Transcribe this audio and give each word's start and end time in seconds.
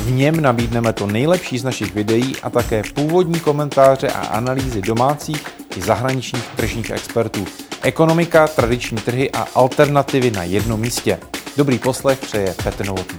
V 0.00 0.10
něm 0.12 0.40
nabídneme 0.40 0.92
to 0.92 1.06
nejlepší 1.06 1.58
z 1.58 1.64
našich 1.64 1.94
videí 1.94 2.36
a 2.42 2.50
také 2.50 2.82
původní 2.94 3.40
komentáře 3.40 4.08
a 4.08 4.26
analýzy 4.26 4.82
domácích 4.82 5.42
i 5.76 5.82
zahraničních 5.82 6.48
tržních 6.56 6.90
expertů. 6.90 7.44
Ekonomika, 7.82 8.48
tradiční 8.48 8.98
trhy 8.98 9.30
a 9.30 9.46
alternativy 9.54 10.30
na 10.30 10.44
jednom 10.44 10.80
místě. 10.80 11.18
Dobrý 11.56 11.78
poslech 11.78 12.18
přeje 12.18 12.54
Petr 12.64 12.86
Novotný. 12.86 13.18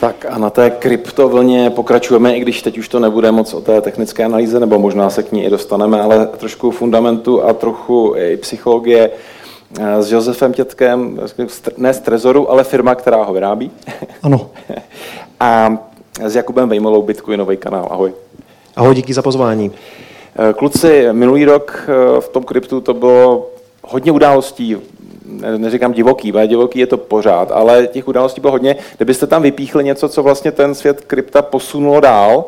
Tak 0.00 0.26
a 0.30 0.38
na 0.38 0.50
té 0.50 0.70
kryptovlně 0.70 1.70
pokračujeme, 1.70 2.36
i 2.36 2.40
když 2.40 2.62
teď 2.62 2.78
už 2.78 2.88
to 2.88 3.00
nebude 3.00 3.32
moc 3.32 3.54
o 3.54 3.60
té 3.60 3.80
technické 3.80 4.24
analýze, 4.24 4.60
nebo 4.60 4.78
možná 4.78 5.10
se 5.10 5.22
k 5.22 5.32
ní 5.32 5.44
i 5.44 5.50
dostaneme, 5.50 6.00
ale 6.00 6.26
trošku 6.26 6.70
fundamentu 6.70 7.44
a 7.44 7.52
trochu 7.52 8.14
i 8.16 8.36
psychologie 8.36 9.10
s 10.00 10.12
Josefem 10.12 10.52
Tětkem, 10.52 11.20
ne 11.76 11.94
z 11.94 12.00
Trezoru, 12.00 12.50
ale 12.50 12.64
firma, 12.64 12.94
která 12.94 13.22
ho 13.24 13.32
vyrábí. 13.32 13.70
Ano. 14.22 14.50
a 15.40 15.78
s 16.24 16.34
Jakubem 16.36 16.68
Vejmolou, 16.68 17.02
Bitcoinový 17.02 17.56
kanál. 17.56 17.88
Ahoj. 17.90 18.12
Ahoj, 18.76 18.94
díky 18.94 19.14
za 19.14 19.22
pozvání. 19.22 19.72
Eh, 20.38 20.52
kluci, 20.52 21.08
minulý 21.12 21.44
rok 21.44 21.88
eh, 21.88 22.20
v 22.20 22.28
tom 22.28 22.44
kryptu 22.44 22.80
to 22.80 22.94
bylo 22.94 23.46
hodně 23.82 24.12
událostí, 24.12 24.76
neříkám 25.56 25.92
divoký, 25.92 26.32
ale 26.32 26.46
divoký 26.46 26.78
je 26.78 26.86
to 26.86 26.96
pořád, 26.96 27.50
ale 27.52 27.86
těch 27.86 28.08
událostí 28.08 28.40
bylo 28.40 28.50
hodně. 28.50 28.76
Kdybyste 28.96 29.26
tam 29.26 29.42
vypíchli 29.42 29.84
něco, 29.84 30.08
co 30.08 30.22
vlastně 30.22 30.52
ten 30.52 30.74
svět 30.74 31.00
krypta 31.00 31.42
posunulo 31.42 32.00
dál, 32.00 32.44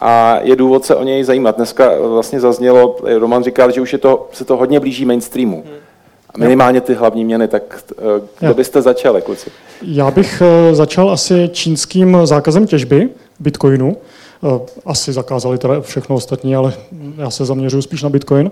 a 0.00 0.38
je 0.42 0.56
důvod 0.56 0.84
se 0.84 0.94
o 0.94 1.04
něj 1.04 1.24
zajímat. 1.24 1.56
Dneska 1.56 1.90
vlastně 1.98 2.40
zaznělo, 2.40 2.96
Roman 3.18 3.44
říkal, 3.44 3.70
že 3.70 3.80
už 3.80 3.92
je 3.92 3.98
to, 3.98 4.28
se 4.32 4.44
to 4.44 4.56
hodně 4.56 4.80
blíží 4.80 5.04
mainstreamu. 5.04 5.64
A 5.64 5.91
minimálně 6.38 6.80
ty 6.80 6.94
hlavní 6.94 7.24
měny, 7.24 7.48
tak 7.48 7.84
eh, 7.98 8.20
kdo 8.40 8.54
byste 8.54 8.82
začali, 8.82 9.22
kluci? 9.22 9.50
Já 9.82 10.10
bych 10.10 10.42
začal 10.72 11.10
asi 11.10 11.50
čínským 11.52 12.18
zákazem 12.24 12.66
těžby 12.66 13.08
bitcoinu. 13.40 13.96
Eh, 14.44 14.60
asi 14.86 15.12
zakázali 15.12 15.58
teda 15.58 15.80
všechno 15.80 16.16
ostatní, 16.16 16.56
ale 16.56 16.72
já 17.16 17.30
se 17.30 17.44
zaměřuji 17.44 17.82
spíš 17.82 18.02
na 18.02 18.08
Bitcoin. 18.08 18.50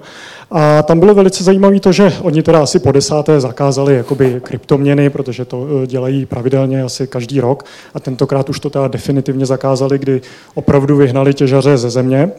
A 0.51 0.83
tam 0.83 1.01
bylo 1.01 1.15
velice 1.15 1.45
zajímavé 1.45 1.81
to, 1.81 1.93
že 1.93 2.13
oni 2.23 2.43
teda 2.43 2.63
asi 2.63 2.79
po 2.79 2.93
desáté 2.93 3.41
zakázali 3.41 3.95
jakoby 3.95 4.41
kryptoměny, 4.45 5.11
protože 5.11 5.45
to 5.45 5.67
eh, 5.83 5.87
dělají 5.87 6.27
pravidelně 6.27 6.83
asi 6.83 7.07
každý 7.07 7.41
rok. 7.41 7.65
A 7.95 8.01
tentokrát 8.01 8.49
už 8.49 8.61
to 8.61 8.71
teda 8.71 8.89
definitivně 8.89 9.47
zakázali, 9.47 9.99
kdy 9.99 10.21
opravdu 10.55 10.97
vyhnali 10.97 11.35
těžaře 11.35 11.79
ze 11.79 11.91
země. 11.91 12.31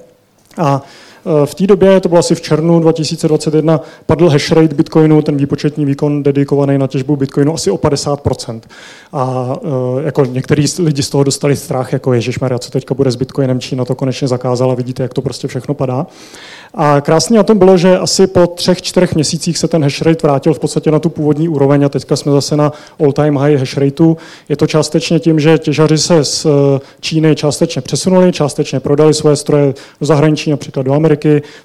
A 0.57 0.81
Eh, 1.20 1.20
v 1.45 1.55
té 1.55 1.67
době, 1.67 1.99
to 1.99 2.09
bylo 2.09 2.19
asi 2.19 2.35
v 2.35 2.41
červnu 2.41 2.79
2021, 2.79 3.81
padl 4.05 4.29
hash 4.29 4.51
rate 4.51 4.75
Bitcoinu, 4.75 5.21
ten 5.21 5.37
výpočetní 5.37 5.85
výkon 5.85 6.23
dedikovaný 6.23 6.77
na 6.77 6.87
těžbu 6.87 7.15
Bitcoinu, 7.15 7.53
asi 7.53 7.71
o 7.71 7.77
50%. 7.77 8.61
A 9.13 9.55
eh, 9.63 10.03
jako 10.03 10.25
některý 10.25 10.65
lidi 10.79 11.03
z 11.03 11.09
toho 11.09 11.23
dostali 11.23 11.55
strach, 11.55 11.93
jako 11.93 12.13
Ježišmarja, 12.13 12.59
co 12.59 12.71
teďka 12.71 12.93
bude 12.93 13.11
s 13.11 13.15
Bitcoinem, 13.15 13.59
Čína 13.59 13.85
to 13.85 13.95
konečně 13.95 14.27
zakázala, 14.27 14.75
vidíte, 14.75 15.03
jak 15.03 15.13
to 15.13 15.21
prostě 15.21 15.47
všechno 15.47 15.73
padá. 15.73 16.07
A 16.73 17.01
krásně 17.01 17.37
na 17.37 17.43
tom 17.43 17.57
bylo, 17.57 17.77
že 17.77 17.97
asi 17.97 18.27
po 18.27 18.47
třech, 18.47 18.81
čtyřech 18.81 19.15
měsících 19.15 19.57
se 19.57 19.67
ten 19.67 19.83
hash 19.83 20.01
rate 20.01 20.27
vrátil 20.27 20.53
v 20.53 20.59
podstatě 20.59 20.91
na 20.91 20.99
tu 20.99 21.09
původní 21.09 21.49
úroveň 21.49 21.85
a 21.85 21.89
teďka 21.89 22.15
jsme 22.15 22.31
zase 22.31 22.57
na 22.57 22.71
all-time 22.99 23.37
high 23.37 23.55
hash 23.55 23.77
rateu. 23.77 24.17
Je 24.49 24.57
to 24.57 24.67
částečně 24.67 25.19
tím, 25.19 25.39
že 25.39 25.57
těžaři 25.57 25.97
se 25.97 26.25
z 26.25 26.45
eh, 26.45 26.79
Číny 26.99 27.35
částečně 27.35 27.81
přesunuli, 27.81 28.31
částečně 28.31 28.79
prodali 28.79 29.13
svoje 29.13 29.35
stroje 29.35 29.73
do 29.99 30.05
zahraničí, 30.05 30.51
například 30.51 30.83
do 30.83 30.93
Ameriky, 30.93 31.10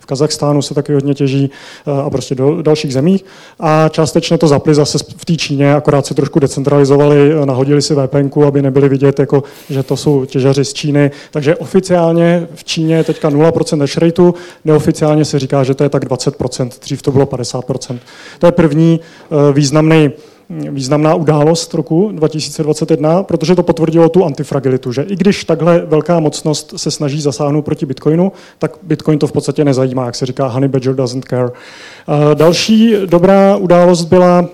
v 0.01 0.07
Kazachstánu 0.07 0.63
se 0.63 0.75
taky 0.75 0.93
hodně 0.93 1.15
těží 1.15 1.51
eh, 1.87 2.03
a 2.03 2.11
prostě 2.11 2.35
do 2.35 2.63
dalších 2.63 2.93
zemí. 2.93 3.21
A 3.61 3.89
částečně 3.89 4.39
to 4.39 4.49
zapli 4.49 4.75
zase 4.75 4.99
v 5.17 5.25
té 5.25 5.37
Číně, 5.37 5.75
akorát 5.75 6.07
se 6.07 6.15
trošku 6.15 6.39
decentralizovali, 6.39 7.33
eh, 7.33 7.47
nahodili 7.47 7.83
si 7.83 7.95
VPN, 7.95 8.45
aby 8.47 8.63
nebyli 8.63 8.89
vidět, 8.89 9.19
jako, 9.19 9.45
že 9.71 9.83
to 9.83 9.97
jsou 9.97 10.25
těžaři 10.25 10.65
z 10.65 10.73
Číny. 10.73 11.11
Takže 11.31 11.57
oficiálně 11.57 12.49
v 12.55 12.65
Číně 12.65 12.97
je 12.97 13.05
teďka 13.05 13.31
0% 13.31 13.81
hash 13.81 13.97
rateu, 13.97 14.35
neoficiálně 14.65 14.97
oficiálně 14.97 15.25
se 15.25 15.39
říká, 15.39 15.65
že 15.65 15.75
to 15.75 15.85
je 15.85 15.89
tak 15.89 16.05
20%, 16.05 16.71
dřív 16.81 17.03
to 17.03 17.13
bylo 17.13 17.27
50%. 17.27 17.99
To 18.39 18.47
je 18.47 18.53
první 18.53 19.01
eh, 19.01 19.53
významný 19.53 20.11
významná 20.51 21.15
událost 21.15 21.75
roku 21.75 22.11
2021, 22.13 23.23
protože 23.23 23.55
to 23.55 23.63
potvrdilo 23.63 24.09
tu 24.09 24.25
antifragilitu, 24.25 24.93
že 24.93 25.03
i 25.03 25.17
když 25.17 25.45
takhle 25.45 25.81
velká 25.81 26.21
mocnost 26.21 26.75
se 26.77 26.91
snaží 26.91 27.21
zasáhnout 27.21 27.63
proti 27.63 27.87
Bitcoinu, 27.87 28.33
tak 28.59 28.77
Bitcoin 28.83 29.19
to 29.19 29.27
v 29.27 29.33
podstatě 29.33 29.65
nezajímá, 29.65 30.07
jak 30.07 30.15
se 30.15 30.27
říká, 30.27 30.47
honey 30.47 30.69
badger 30.69 30.95
doesn't 30.95 31.25
care. 31.25 31.51
Eh, 31.51 32.35
další 32.35 32.95
dobrá 33.07 33.57
událost 33.57 34.05
byla 34.05 34.49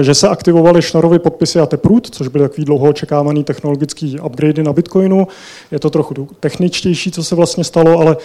že 0.00 0.14
se 0.14 0.28
aktivovaly 0.28 0.82
šnorovy 0.82 1.18
podpisy 1.18 1.60
a 1.60 1.66
Taproot, 1.66 2.06
což 2.10 2.28
byly 2.28 2.44
takový 2.44 2.64
dlouho 2.64 2.88
očekávaný 2.88 3.44
technologický 3.44 4.20
upgrady 4.20 4.62
na 4.62 4.72
Bitcoinu. 4.72 5.26
Je 5.70 5.78
to 5.78 5.90
trochu 5.90 6.28
techničtější, 6.40 7.10
co 7.10 7.24
se 7.24 7.34
vlastně 7.34 7.64
stalo, 7.64 7.98
ale 7.98 8.16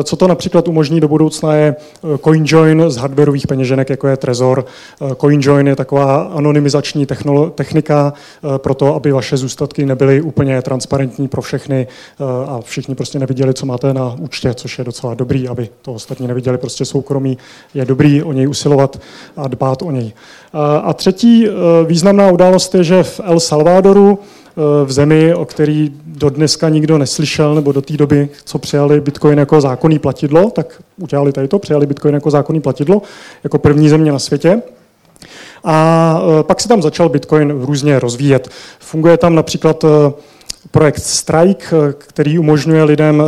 eh, 0.00 0.04
co 0.04 0.16
to 0.16 0.28
například 0.28 0.68
umožní 0.68 1.00
do 1.00 1.08
budoucna 1.08 1.54
je 1.54 1.76
eh, 1.76 2.18
CoinJoin 2.18 2.84
z 2.88 2.96
hardwareových 2.96 3.46
peněženek, 3.46 3.90
jako 3.90 4.08
je 4.08 4.16
Trezor. 4.16 4.64
CoinJoin 5.20 5.66
je 5.66 5.76
taková 5.76 6.22
anonymizační 6.22 7.06
technika 7.54 8.12
pro 8.56 8.74
to, 8.74 8.94
aby 8.94 9.12
vaše 9.12 9.36
zůstatky 9.36 9.86
nebyly 9.86 10.20
úplně 10.20 10.62
transparentní 10.62 11.28
pro 11.28 11.42
všechny 11.42 11.86
a 12.46 12.60
všichni 12.60 12.94
prostě 12.94 13.18
neviděli, 13.18 13.54
co 13.54 13.66
máte 13.66 13.94
na 13.94 14.16
účtě, 14.18 14.54
což 14.54 14.78
je 14.78 14.84
docela 14.84 15.14
dobrý, 15.14 15.48
aby 15.48 15.68
to 15.82 15.94
ostatní 15.94 16.26
neviděli 16.26 16.58
prostě 16.58 16.84
soukromí. 16.84 17.38
Je 17.74 17.84
dobrý 17.84 18.22
o 18.22 18.32
něj 18.32 18.48
usilovat 18.48 19.00
a 19.36 19.48
dbát 19.48 19.82
o 19.82 19.90
něj. 19.90 20.12
A 20.82 20.92
třetí 20.92 21.48
eh, 21.48 21.50
významná 21.84 22.30
událost 22.30 22.74
je, 22.74 22.84
že 22.84 23.02
v 23.02 23.20
El 23.24 23.40
Salvadoru, 23.40 24.18
eh, 24.18 24.84
v 24.84 24.92
zemi, 24.92 25.34
o 25.34 25.44
který 25.44 25.92
do 26.06 26.30
dneska 26.30 26.68
nikdo 26.68 26.98
neslyšel, 26.98 27.54
nebo 27.54 27.72
do 27.72 27.82
té 27.82 27.96
doby, 27.96 28.28
co 28.44 28.58
přijali 28.58 29.00
Bitcoin 29.00 29.38
jako 29.38 29.60
zákonný 29.60 29.98
platidlo, 29.98 30.50
tak 30.50 30.82
udělali 30.96 31.32
tady 31.32 31.48
to, 31.48 31.58
přijali 31.58 31.86
Bitcoin 31.86 32.14
jako 32.14 32.30
zákonný 32.30 32.60
platidlo, 32.60 33.02
jako 33.44 33.58
první 33.58 33.88
země 33.88 34.12
na 34.12 34.18
světě. 34.18 34.62
A 35.64 36.20
eh, 36.40 36.42
pak 36.42 36.60
se 36.60 36.68
tam 36.68 36.82
začal 36.82 37.08
Bitcoin 37.08 37.50
různě 37.50 37.98
rozvíjet. 37.98 38.48
Funguje 38.80 39.16
tam 39.16 39.34
například 39.34 39.84
projekt 40.70 40.98
Strike, 40.98 41.66
který 41.98 42.38
umožňuje 42.38 42.84
lidem 42.84 43.22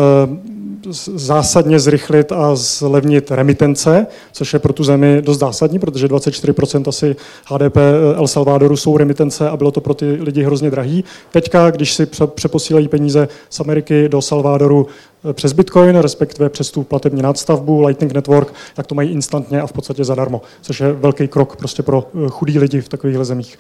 zásadně 1.15 1.81
zrychlit 1.81 2.33
a 2.33 2.55
zlevnit 2.55 3.31
remitence, 3.31 4.07
což 4.33 4.53
je 4.53 4.59
pro 4.59 4.73
tu 4.73 4.85
zemi 4.85 5.23
dost 5.23 5.39
zásadní, 5.39 5.79
protože 5.79 6.07
24% 6.07 6.89
asi 6.89 7.17
HDP 7.47 7.77
El 8.17 8.27
Salvadoru 8.27 8.77
jsou 8.77 8.97
remitence 8.97 9.49
a 9.49 9.57
bylo 9.57 9.71
to 9.71 9.81
pro 9.81 9.95
ty 9.95 10.19
lidi 10.21 10.43
hrozně 10.43 10.71
drahý. 10.71 11.05
Teďka, 11.33 11.71
když 11.71 11.95
si 11.95 12.07
přeposílají 12.35 12.89
peníze 12.89 13.29
z 13.51 13.61
Ameriky 13.61 14.09
do 14.09 14.23
Salvadoru 14.23 14.87
eh, 15.31 15.33
přes 15.33 15.53
Bitcoin, 15.53 15.97
respektive 15.97 16.49
přes 16.49 16.71
tu 16.71 16.83
platební 16.83 17.23
nadstavbu 17.23 17.83
Lightning 17.83 18.13
Network, 18.13 18.55
tak 18.75 18.87
to 18.87 18.95
mají 18.95 19.11
instantně 19.11 19.61
a 19.61 19.67
v 19.67 19.73
podstatě 19.73 20.05
zadarmo, 20.05 20.43
což 20.63 20.81
je 20.81 20.93
velký 20.93 21.29
krok 21.29 21.57
prostě 21.57 21.83
pro 21.83 22.07
eh, 22.15 22.29
chudí 22.29 22.59
lidi 22.59 22.81
v 22.81 22.89
takovýchhle 22.89 23.25
zemích. 23.25 23.59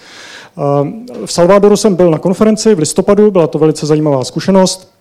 Eh, 0.58 0.62
v 1.26 1.32
Salvadoru 1.32 1.76
jsem 1.76 1.94
byl 1.94 2.10
na 2.10 2.18
konferenci 2.18 2.74
v 2.74 2.78
listopadu, 2.78 3.30
byla 3.30 3.46
to 3.46 3.58
velice 3.58 3.86
zajímavá 3.86 4.24
zkušenost. 4.24 4.97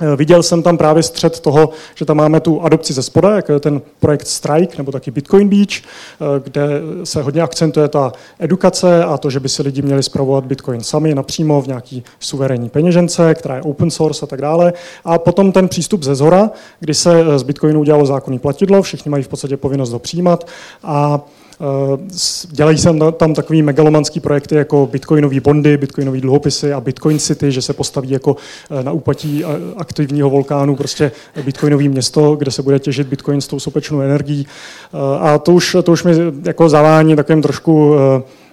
Eh, 0.00 0.16
viděl 0.16 0.42
jsem 0.42 0.62
tam 0.62 0.78
právě 0.78 1.02
střed 1.02 1.40
toho, 1.40 1.70
že 1.94 2.04
tam 2.04 2.16
máme 2.16 2.40
tu 2.40 2.60
adopci 2.60 2.92
ze 2.92 3.02
spoda, 3.02 3.36
jako 3.36 3.52
je 3.52 3.60
ten 3.60 3.82
projekt 4.00 4.26
Strike 4.26 4.78
nebo 4.78 4.92
taky 4.92 5.10
Bitcoin 5.10 5.48
Beach, 5.48 5.68
eh, 5.78 6.40
kde 6.44 6.68
se 7.04 7.22
hodně 7.22 7.42
akcentuje 7.42 7.88
ta 7.88 8.12
edukace 8.38 9.04
a 9.04 9.18
to, 9.18 9.30
že 9.30 9.40
by 9.40 9.48
si 9.48 9.62
lidi 9.62 9.82
měli 9.82 10.02
zpravovat 10.02 10.44
Bitcoin 10.44 10.80
sami 10.80 11.14
napřímo 11.14 11.62
v 11.62 11.66
nějaký 11.66 12.04
suverénní 12.20 12.68
peněžence, 12.68 13.34
která 13.34 13.56
je 13.56 13.62
open 13.62 13.90
source 13.90 14.24
a 14.24 14.26
tak 14.26 14.40
dále. 14.40 14.72
A 15.04 15.18
potom 15.18 15.52
ten 15.52 15.68
přístup 15.68 16.02
ze 16.02 16.14
zhora, 16.14 16.50
kdy 16.80 16.94
se 16.94 17.20
eh, 17.20 17.38
z 17.38 17.42
Bitcoinu 17.42 17.80
udělalo 17.80 18.06
zákonný 18.06 18.38
platidlo, 18.38 18.82
všichni 18.82 19.10
mají 19.10 19.22
v 19.22 19.28
podstatě 19.28 19.56
povinnost 19.56 19.92
ho 19.92 19.98
přijímat 19.98 20.46
a 20.82 21.20
Eh, 21.20 21.41
dělají 22.50 22.78
se 22.78 22.90
tam 23.16 23.34
takový 23.34 23.62
megalomanský 23.62 24.20
projekty 24.20 24.54
jako 24.54 24.88
bitcoinový 24.92 25.40
bondy, 25.40 25.76
bitcoinový 25.76 26.20
dluhopisy 26.20 26.72
a 26.72 26.80
Bitcoin 26.80 27.18
City, 27.18 27.52
že 27.52 27.62
se 27.62 27.72
postaví 27.72 28.10
jako 28.10 28.36
eh, 28.70 28.82
na 28.82 28.92
úpatí 28.92 29.44
eh, 29.44 29.48
aktivního 29.76 30.30
vulkánu 30.30 30.76
prostě 30.76 31.12
bitcoinový 31.44 31.88
město, 31.88 32.36
kde 32.36 32.50
se 32.50 32.62
bude 32.62 32.78
těžit 32.78 33.06
bitcoin 33.06 33.40
s 33.40 33.46
tou 33.46 33.60
sopečnou 33.60 34.00
energií. 34.00 34.46
A 35.20 35.38
to 35.38 35.52
už, 35.52 35.76
to 35.82 35.92
už 35.92 36.04
mi 36.04 36.12
jako 36.44 36.68
zavání 36.68 37.16
takovým 37.16 37.42
trošku 37.42 37.94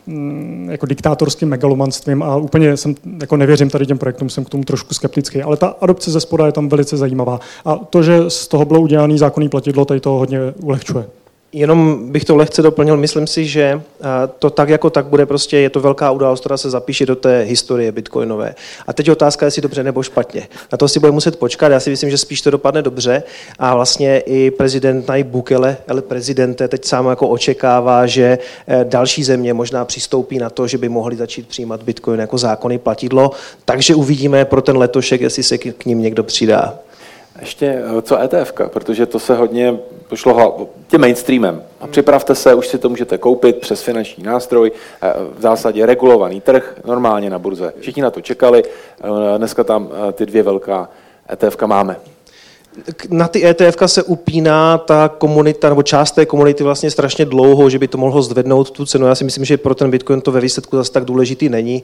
mm, 0.08 0.68
jako 0.72 0.86
diktátorským 0.86 1.50
megalomanstvím 1.50 2.24
a 2.24 2.36
úplně 2.36 2.78
jsem, 2.78 2.96
jako 3.22 3.38
nevěřím 3.38 3.70
tady 3.70 3.86
těm 3.86 3.98
projektům, 3.98 4.30
jsem 4.30 4.46
k 4.46 4.50
tomu 4.50 4.64
trošku 4.64 4.94
skeptický, 4.94 5.42
ale 5.42 5.58
ta 5.58 5.76
adopce 5.82 6.12
ze 6.12 6.20
spoda 6.20 6.46
je 6.46 6.52
tam 6.52 6.70
velice 6.70 6.98
zajímavá. 6.98 7.40
A 7.66 7.76
to, 7.76 8.04
že 8.04 8.30
z 8.30 8.48
toho 8.48 8.66
bylo 8.66 8.82
udělané 8.82 9.18
zákonný 9.18 9.50
platidlo, 9.50 9.86
tady 9.86 10.00
to 10.00 10.10
hodně 10.10 10.40
ulehčuje. 10.62 11.06
Jenom 11.54 12.12
bych 12.12 12.26
to 12.26 12.36
lehce 12.36 12.62
doplnil, 12.62 12.98
myslím 12.98 13.28
si, 13.28 13.46
že 13.46 13.62
eh, 14.02 14.06
to 14.40 14.50
tak 14.50 14.70
jako 14.70 14.90
tak 14.90 15.06
bude 15.06 15.26
prostě, 15.26 15.58
je 15.58 15.70
to 15.70 15.80
velká 15.80 16.12
událost, 16.12 16.40
která 16.40 16.58
se 16.58 16.70
zapíše 16.70 17.06
do 17.06 17.16
té 17.16 17.42
historie 17.42 17.92
bitcoinové. 17.92 18.56
A 18.88 18.94
teď 18.94 19.08
je 19.08 19.14
otázka, 19.14 19.46
jestli 19.46 19.62
dobře 19.62 19.84
nebo 19.84 20.04
špatně. 20.04 20.48
Na 20.72 20.78
to 20.78 20.88
si 20.88 21.00
bude 21.00 21.12
muset 21.12 21.40
počkat, 21.40 21.72
já 21.72 21.80
si 21.80 21.90
myslím, 21.90 22.10
že 22.10 22.18
spíš 22.18 22.42
to 22.42 22.52
dopadne 22.52 22.82
dobře 22.82 23.24
a 23.60 23.76
vlastně 23.76 24.20
i 24.20 24.52
prezident 24.52 25.08
Najib 25.08 25.28
Bukele, 25.28 25.78
ale 25.88 26.02
prezidente 26.02 26.68
teď 26.68 26.86
sám 26.86 27.08
jako 27.08 27.28
očekává, 27.28 28.08
že 28.08 28.38
eh, 28.68 28.86
další 28.90 29.24
země 29.24 29.54
možná 29.54 29.86
přistoupí 29.86 30.38
na 30.38 30.50
to, 30.50 30.68
že 30.68 30.78
by 30.78 30.90
mohli 30.90 31.16
začít 31.16 31.48
přijímat 31.48 31.84
bitcoin 31.84 32.20
jako 32.20 32.38
zákony 32.38 32.78
platidlo, 32.78 33.32
takže 33.66 33.96
uvidíme 33.96 34.46
pro 34.46 34.62
ten 34.62 34.78
letošek, 34.78 35.22
jestli 35.22 35.44
se 35.44 35.58
k 35.58 35.86
ním 35.86 36.02
někdo 36.02 36.24
přidá. 36.24 36.80
Ještě 37.40 37.66
eh, 37.66 38.02
co 38.02 38.22
ETF, 38.22 38.54
protože 38.68 39.06
to 39.06 39.20
se 39.20 39.36
hodně 39.36 39.78
pošlo 40.10 40.70
tím 40.88 41.02
mainstreamem. 41.02 41.64
A 41.80 41.88
připravte 41.88 42.36
se, 42.36 42.54
už 42.54 42.68
si 42.68 42.78
to 42.78 42.90
můžete 42.90 43.18
koupit 43.18 43.60
přes 43.60 43.82
finanční 43.82 44.24
nástroj, 44.24 44.72
eh, 45.02 45.14
v 45.38 45.42
zásadě 45.42 45.86
regulovaný 45.86 46.42
trh, 46.42 46.76
normálně 46.86 47.30
na 47.30 47.40
burze. 47.40 47.74
Všichni 47.80 48.02
na 48.02 48.12
to 48.12 48.22
čekali, 48.22 48.64
eh, 48.64 49.38
dneska 49.38 49.64
tam 49.64 49.90
ty 50.14 50.26
dvě 50.26 50.44
velká 50.44 50.90
ETF 51.34 51.66
máme 51.66 51.96
na 53.10 53.28
ty 53.28 53.46
ETF 53.46 53.78
se 53.86 54.04
upíná 54.04 54.78
ta 54.78 55.10
komunita, 55.18 55.70
nebo 55.70 55.84
část 55.84 56.12
té 56.12 56.26
komunity 56.26 56.64
vlastně 56.64 56.92
strašně 56.92 57.26
dlouho, 57.26 57.70
že 57.70 57.80
by 57.80 57.88
to 57.88 57.98
mohlo 57.98 58.22
zvednout 58.22 58.72
tu 58.72 58.86
cenu. 58.86 59.08
Já 59.08 59.16
si 59.16 59.24
myslím, 59.24 59.46
že 59.46 59.58
pro 59.58 59.76
ten 59.76 59.92
Bitcoin 59.92 60.22
to 60.22 60.32
ve 60.32 60.42
výsledku 60.42 60.78
zase 60.78 60.92
tak 60.92 61.06
důležitý 61.06 61.50
není. 61.50 61.84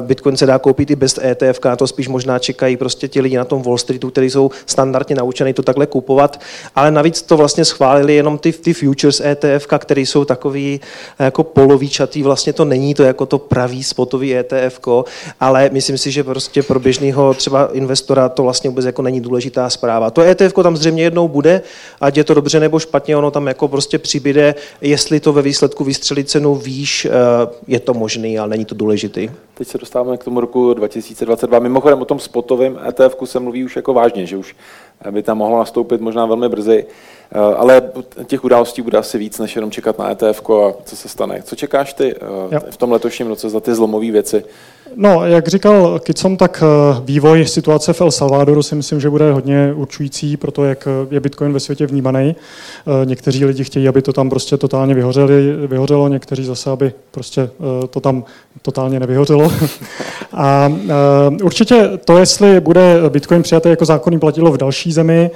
Bitcoin 0.00 0.36
se 0.36 0.46
dá 0.46 0.58
koupit 0.58 0.90
i 0.90 0.96
bez 0.96 1.18
ETF, 1.18 1.60
to 1.76 1.86
spíš 1.86 2.08
možná 2.08 2.38
čekají 2.38 2.76
prostě 2.76 3.08
ti 3.08 3.20
lidi 3.20 3.36
na 3.36 3.44
tom 3.44 3.62
Wall 3.62 3.78
Streetu, 3.78 4.10
kteří 4.10 4.30
jsou 4.30 4.50
standardně 4.66 5.16
naučení 5.16 5.52
to 5.52 5.62
takhle 5.62 5.86
kupovat. 5.86 6.40
Ale 6.74 6.90
navíc 6.90 7.22
to 7.22 7.36
vlastně 7.36 7.64
schválili 7.64 8.14
jenom 8.14 8.38
ty, 8.38 8.52
ty 8.52 8.72
futures 8.72 9.20
ETF, 9.20 9.66
které 9.78 10.00
jsou 10.00 10.24
takový 10.24 10.80
jako 11.18 11.44
polovíčatý, 11.44 12.22
vlastně 12.22 12.52
to 12.52 12.64
není 12.64 12.94
to 12.94 13.02
jako 13.02 13.26
to 13.26 13.38
pravý 13.38 13.84
spotový 13.84 14.36
ETF, 14.36 14.80
ale 15.40 15.70
myslím 15.72 15.98
si, 15.98 16.10
že 16.10 16.24
prostě 16.24 16.62
pro 16.62 16.80
běžného 16.80 17.34
třeba 17.34 17.68
investora 17.72 18.28
to 18.28 18.42
vlastně 18.42 18.70
vůbec 18.70 18.84
jako 18.84 19.02
není 19.02 19.20
důležitá 19.20 19.70
zpráva. 19.70 20.10
To 20.10 20.22
ETF 20.26 20.52
tam 20.62 20.76
zřejmě 20.76 21.02
jednou 21.02 21.28
bude, 21.28 21.62
ať 22.00 22.16
je 22.16 22.24
to 22.24 22.34
dobře 22.34 22.60
nebo 22.60 22.78
špatně, 22.78 23.16
ono 23.16 23.30
tam 23.30 23.46
jako 23.46 23.68
prostě 23.68 23.98
přibyde, 23.98 24.54
jestli 24.80 25.20
to 25.20 25.32
ve 25.32 25.42
výsledku 25.42 25.84
vystřelí 25.84 26.24
cenu 26.24 26.54
výš, 26.54 27.04
eh, 27.04 27.10
je 27.66 27.80
to 27.80 27.94
možný, 27.94 28.38
ale 28.38 28.48
není 28.48 28.64
to 28.64 28.74
důležitý. 28.74 29.30
Teď 29.54 29.68
se 29.68 29.78
dostáváme 29.78 30.16
k 30.16 30.24
tomu 30.24 30.40
roku 30.40 30.74
2022. 30.74 31.58
Mimochodem 31.58 32.02
o 32.02 32.04
tom 32.04 32.18
spotovém 32.18 32.78
ETF 32.88 33.16
se 33.24 33.40
mluví 33.40 33.64
už 33.64 33.76
jako 33.76 33.94
vážně, 33.94 34.26
že 34.26 34.36
už 34.36 34.56
by 35.10 35.22
tam 35.22 35.38
mohlo 35.38 35.58
nastoupit 35.58 36.00
možná 36.00 36.26
velmi 36.26 36.48
brzy. 36.48 36.86
Eh, 37.32 37.38
ale 37.38 37.82
těch 38.26 38.44
událostí 38.44 38.82
bude 38.82 38.98
asi 38.98 39.18
víc, 39.18 39.38
než 39.38 39.56
jenom 39.56 39.70
čekat 39.70 39.98
na 39.98 40.10
ETF 40.10 40.50
a 40.50 40.74
co 40.84 40.96
se 40.96 41.08
stane. 41.08 41.42
Co 41.42 41.56
čekáš 41.56 41.92
ty 41.92 42.14
eh, 42.14 42.70
v 42.70 42.76
tom 42.76 42.92
letošním 42.92 43.28
roce 43.28 43.48
za 43.48 43.60
ty 43.60 43.74
zlomové 43.74 44.10
věci? 44.10 44.44
No, 44.96 45.26
jak 45.26 45.48
říkal 45.48 45.98
Kicom, 45.98 46.36
tak 46.36 46.62
eh, 46.62 47.00
vývoj 47.04 47.46
situace 47.46 47.92
v 47.92 48.00
El 48.00 48.10
Salvadoru 48.10 48.62
si 48.62 48.74
myslím, 48.74 49.00
že 49.00 49.10
bude 49.10 49.32
hodně 49.32 49.72
určující 49.74 50.36
pro 50.36 50.50
to, 50.50 50.64
jak 50.64 50.88
je 51.10 51.20
Bitcoin 51.20 51.52
ve 51.52 51.60
světě 51.60 51.86
vnímaný. 51.86 52.36
Někteří 53.04 53.44
lidi 53.44 53.64
chtějí, 53.64 53.88
aby 53.88 54.02
to 54.02 54.12
tam 54.12 54.30
prostě 54.30 54.56
totálně 54.56 54.94
vyhořeli, 54.94 55.66
vyhořelo, 55.66 56.08
někteří 56.08 56.44
zase, 56.44 56.70
aby 56.70 56.92
prostě 57.10 57.50
to 57.90 58.00
tam 58.00 58.24
totálně 58.62 59.00
nevyhořelo. 59.00 59.52
A 60.32 60.72
určitě 61.42 61.90
to, 62.04 62.18
jestli 62.18 62.60
bude 62.60 62.96
Bitcoin 63.08 63.42
přijatý 63.42 63.68
jako 63.68 63.84
zákonný 63.84 64.18
platidlo 64.18 64.52
v 64.52 64.56
další 64.56 64.92
zemi, 64.92 65.30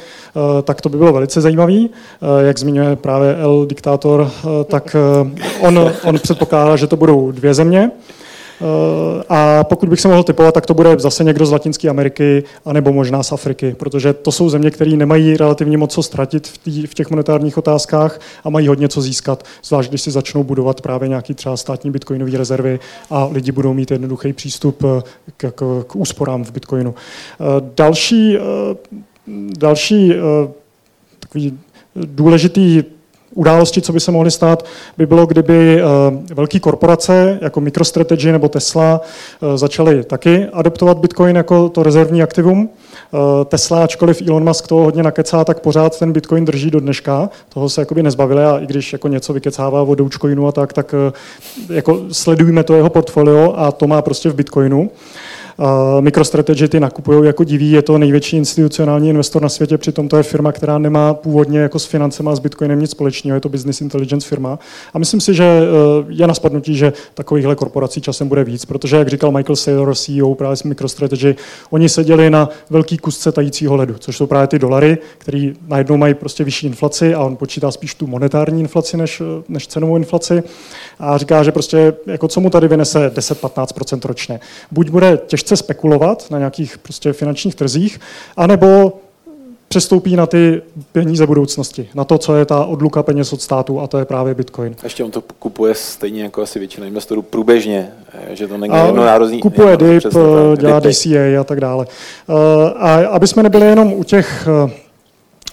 tak 0.64 0.80
to 0.80 0.88
by 0.88 0.96
bylo 0.96 1.12
velice 1.12 1.40
zajímavé. 1.40 1.74
Eh, 1.74 2.46
jak 2.46 2.58
zmiňuje 2.58 2.96
právě 2.96 3.36
El 3.36 3.66
Diktátor, 3.66 4.30
eh, 4.30 4.64
tak 4.64 4.96
eh, 4.96 5.44
on, 5.60 5.92
on 6.04 6.18
předpokládá, 6.18 6.76
že 6.76 6.86
to 6.86 6.96
budou 6.96 7.32
dvě 7.32 7.54
země. 7.54 7.90
A 9.28 9.64
pokud 9.64 9.88
bych 9.88 10.00
se 10.00 10.08
mohl 10.08 10.22
typovat, 10.22 10.54
tak 10.54 10.66
to 10.66 10.74
bude 10.74 10.98
zase 10.98 11.24
někdo 11.24 11.46
z 11.46 11.52
Latinské 11.52 11.88
Ameriky, 11.88 12.44
anebo 12.64 12.92
možná 12.92 13.22
z 13.22 13.32
Afriky, 13.32 13.74
protože 13.78 14.12
to 14.12 14.32
jsou 14.32 14.48
země, 14.48 14.70
které 14.70 14.90
nemají 14.90 15.36
relativně 15.36 15.78
moc 15.78 15.94
co 15.94 16.02
ztratit 16.02 16.46
v, 16.48 16.58
tý, 16.58 16.86
v 16.86 16.94
těch 16.94 17.10
monetárních 17.10 17.58
otázkách 17.58 18.20
a 18.44 18.50
mají 18.50 18.68
hodně 18.68 18.88
co 18.88 19.00
získat, 19.00 19.44
zvlášť 19.64 19.88
když 19.88 20.02
si 20.02 20.10
začnou 20.10 20.44
budovat 20.44 20.80
právě 20.80 21.08
nějaký 21.08 21.34
třeba 21.34 21.56
státní 21.56 21.90
bitcoinové 21.90 22.38
rezervy 22.38 22.80
a 23.10 23.24
lidi 23.24 23.52
budou 23.52 23.74
mít 23.74 23.90
jednoduchý 23.90 24.32
přístup 24.32 24.82
k, 25.36 25.50
k, 25.50 25.84
k 25.86 25.96
úsporám 25.96 26.44
v 26.44 26.52
bitcoinu. 26.52 26.94
Další, 27.76 28.36
další 29.58 30.12
takový 31.20 31.58
důležitý 31.94 32.84
události, 33.40 33.80
co 33.80 33.92
by 33.92 34.00
se 34.00 34.10
mohly 34.10 34.30
stát, 34.30 34.66
by 34.98 35.06
bylo, 35.06 35.26
kdyby 35.26 35.82
uh, 35.82 36.34
velké 36.34 36.60
korporace 36.60 37.38
jako 37.42 37.60
MicroStrategy 37.60 38.32
nebo 38.32 38.48
Tesla 38.48 39.00
uh, 39.00 39.56
začaly 39.56 40.04
taky 40.04 40.46
adoptovat 40.52 40.98
Bitcoin 40.98 41.36
jako 41.36 41.68
to 41.68 41.82
rezervní 41.82 42.22
aktivum. 42.22 42.68
Uh, 43.12 43.44
Tesla, 43.44 43.84
ačkoliv 43.84 44.22
Elon 44.28 44.44
Musk 44.44 44.66
toho 44.66 44.84
hodně 44.84 45.02
nakecá, 45.02 45.44
tak 45.44 45.60
pořád 45.60 45.98
ten 45.98 46.12
Bitcoin 46.12 46.44
drží 46.44 46.70
do 46.70 46.80
dneška. 46.80 47.30
Toho 47.48 47.68
se 47.68 47.80
jakoby 47.80 48.02
nezbavili 48.02 48.44
a 48.44 48.58
i 48.58 48.66
když 48.66 48.92
jako 48.92 49.08
něco 49.08 49.32
vykecává 49.32 49.82
o 49.82 49.94
Dogecoinu 49.94 50.46
a 50.46 50.52
tak, 50.52 50.72
tak 50.72 50.94
jako 51.72 52.00
sledujeme 52.12 52.64
to 52.64 52.74
jeho 52.74 52.90
portfolio 52.90 53.54
a 53.56 53.72
to 53.72 53.86
má 53.86 54.02
prostě 54.02 54.28
v 54.28 54.34
Bitcoinu. 54.34 54.90
MicroStrategy 56.00 56.68
ty 56.68 56.80
nakupují 56.80 57.26
jako 57.26 57.44
diví, 57.44 57.70
je 57.70 57.82
to 57.82 57.98
největší 57.98 58.36
institucionální 58.36 59.08
investor 59.08 59.42
na 59.42 59.48
světě, 59.48 59.78
přitom 59.78 60.08
to 60.08 60.16
je 60.16 60.22
firma, 60.22 60.52
která 60.52 60.78
nemá 60.78 61.14
původně 61.14 61.58
jako 61.58 61.78
s 61.78 61.86
financema 61.86 62.32
a 62.32 62.36
s 62.36 62.38
Bitcoinem 62.38 62.80
nic 62.80 62.90
společného, 62.90 63.36
je 63.36 63.40
to 63.40 63.48
business 63.48 63.80
intelligence 63.80 64.28
firma. 64.28 64.58
A 64.94 64.98
myslím 64.98 65.20
si, 65.20 65.34
že 65.34 65.44
eh, 65.44 65.66
je 66.08 66.26
na 66.26 66.34
spadnutí, 66.34 66.76
že 66.76 66.92
takovýchhle 67.14 67.54
korporací 67.56 68.00
časem 68.00 68.28
bude 68.28 68.44
víc, 68.44 68.64
protože, 68.64 68.96
jak 68.96 69.08
říkal 69.08 69.32
Michael 69.32 69.56
Saylor, 69.56 69.94
CEO 69.94 70.34
právě 70.34 70.56
z 70.56 70.62
MicroStrategy, 70.62 71.36
oni 71.70 71.88
seděli 71.88 72.30
na 72.30 72.48
velký 72.70 72.98
kusce 72.98 73.32
tajícího 73.32 73.76
ledu, 73.76 73.94
což 73.98 74.16
jsou 74.16 74.26
právě 74.26 74.46
ty 74.46 74.58
dolary, 74.58 74.98
které 75.18 75.52
najednou 75.68 75.96
mají 75.96 76.14
prostě 76.14 76.44
vyšší 76.44 76.66
inflaci 76.66 77.14
a 77.14 77.24
on 77.24 77.36
počítá 77.36 77.70
spíš 77.70 77.94
tu 77.94 78.06
monetární 78.06 78.60
inflaci 78.60 78.96
než, 78.96 79.20
eh, 79.20 79.42
než 79.48 79.66
cenovou 79.66 79.96
inflaci 79.96 80.42
a 80.98 81.18
říká, 81.18 81.42
že 81.42 81.52
prostě 81.52 81.94
jako 82.06 82.28
co 82.28 82.40
mu 82.40 82.50
tady 82.50 82.68
vynese 82.68 83.10
10-15% 83.14 84.04
ročně. 84.04 84.40
Buď 84.70 84.90
bude 84.90 85.18
těžce 85.26 85.49
spekulovat 85.56 86.30
na 86.30 86.38
nějakých 86.38 86.78
prostě 86.78 87.12
finančních 87.12 87.54
trzích, 87.54 88.00
anebo 88.36 88.92
přestoupí 89.68 90.16
na 90.16 90.26
ty 90.26 90.62
peníze 90.92 91.26
budoucnosti, 91.26 91.88
na 91.94 92.04
to, 92.04 92.18
co 92.18 92.36
je 92.36 92.44
ta 92.44 92.64
odluka 92.64 93.02
peněz 93.02 93.32
od 93.32 93.42
státu, 93.42 93.80
a 93.80 93.86
to 93.86 93.98
je 93.98 94.04
právě 94.04 94.34
Bitcoin. 94.34 94.76
Ještě 94.82 95.04
on 95.04 95.10
to 95.10 95.22
kupuje 95.38 95.74
stejně 95.74 96.22
jako 96.22 96.42
asi 96.42 96.58
většina 96.58 96.86
investorů 96.86 97.22
průběžně, 97.22 97.92
že 98.30 98.48
to 98.48 98.56
není 98.56 98.74
jednonárodní. 98.86 99.40
Kupuje 99.40 99.76
DIP, 99.76 100.02
dělá 100.56 100.80
DCA 100.80 101.40
a 101.40 101.44
tak 101.44 101.60
dále. 101.60 101.86
Eh, 102.28 102.32
a 102.76 103.08
aby 103.08 103.26
jsme 103.26 103.42
nebyli 103.42 103.66
jenom 103.66 103.92
u 103.92 104.04
těch 104.04 104.48
eh, 104.66 104.70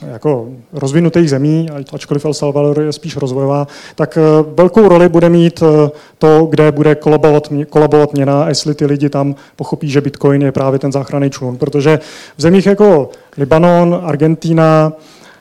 jako 0.02 0.48
rozvinutých 0.74 1.30
zemí, 1.30 1.70
ačkoliv 1.94 2.26
El 2.26 2.34
Salvador 2.34 2.82
je 2.82 2.94
spíš 2.94 3.18
rozvojová, 3.18 3.68
tak 3.96 4.18
eh, 4.18 4.22
velkou 4.56 4.88
roli 4.88 5.10
bude 5.10 5.30
mít 5.30 5.64
eh, 5.64 5.90
to, 6.18 6.46
kde 6.46 6.72
bude 6.72 6.96
kolabovat, 6.96 7.48
kolabovat 7.70 8.14
měna 8.14 8.50
jestli 8.50 8.76
ty 8.76 8.86
lidi 8.86 9.10
tam 9.10 9.36
pochopí, 9.56 9.90
že 9.90 10.02
Bitcoin 10.02 10.42
je 10.42 10.52
právě 10.52 10.80
ten 10.80 10.92
záchranný 10.92 11.30
člun. 11.30 11.58
Protože 11.58 12.00
v 12.38 12.42
zemích 12.42 12.66
jako 12.66 13.10
Libanon, 13.38 14.02
Argentina, 14.04 14.94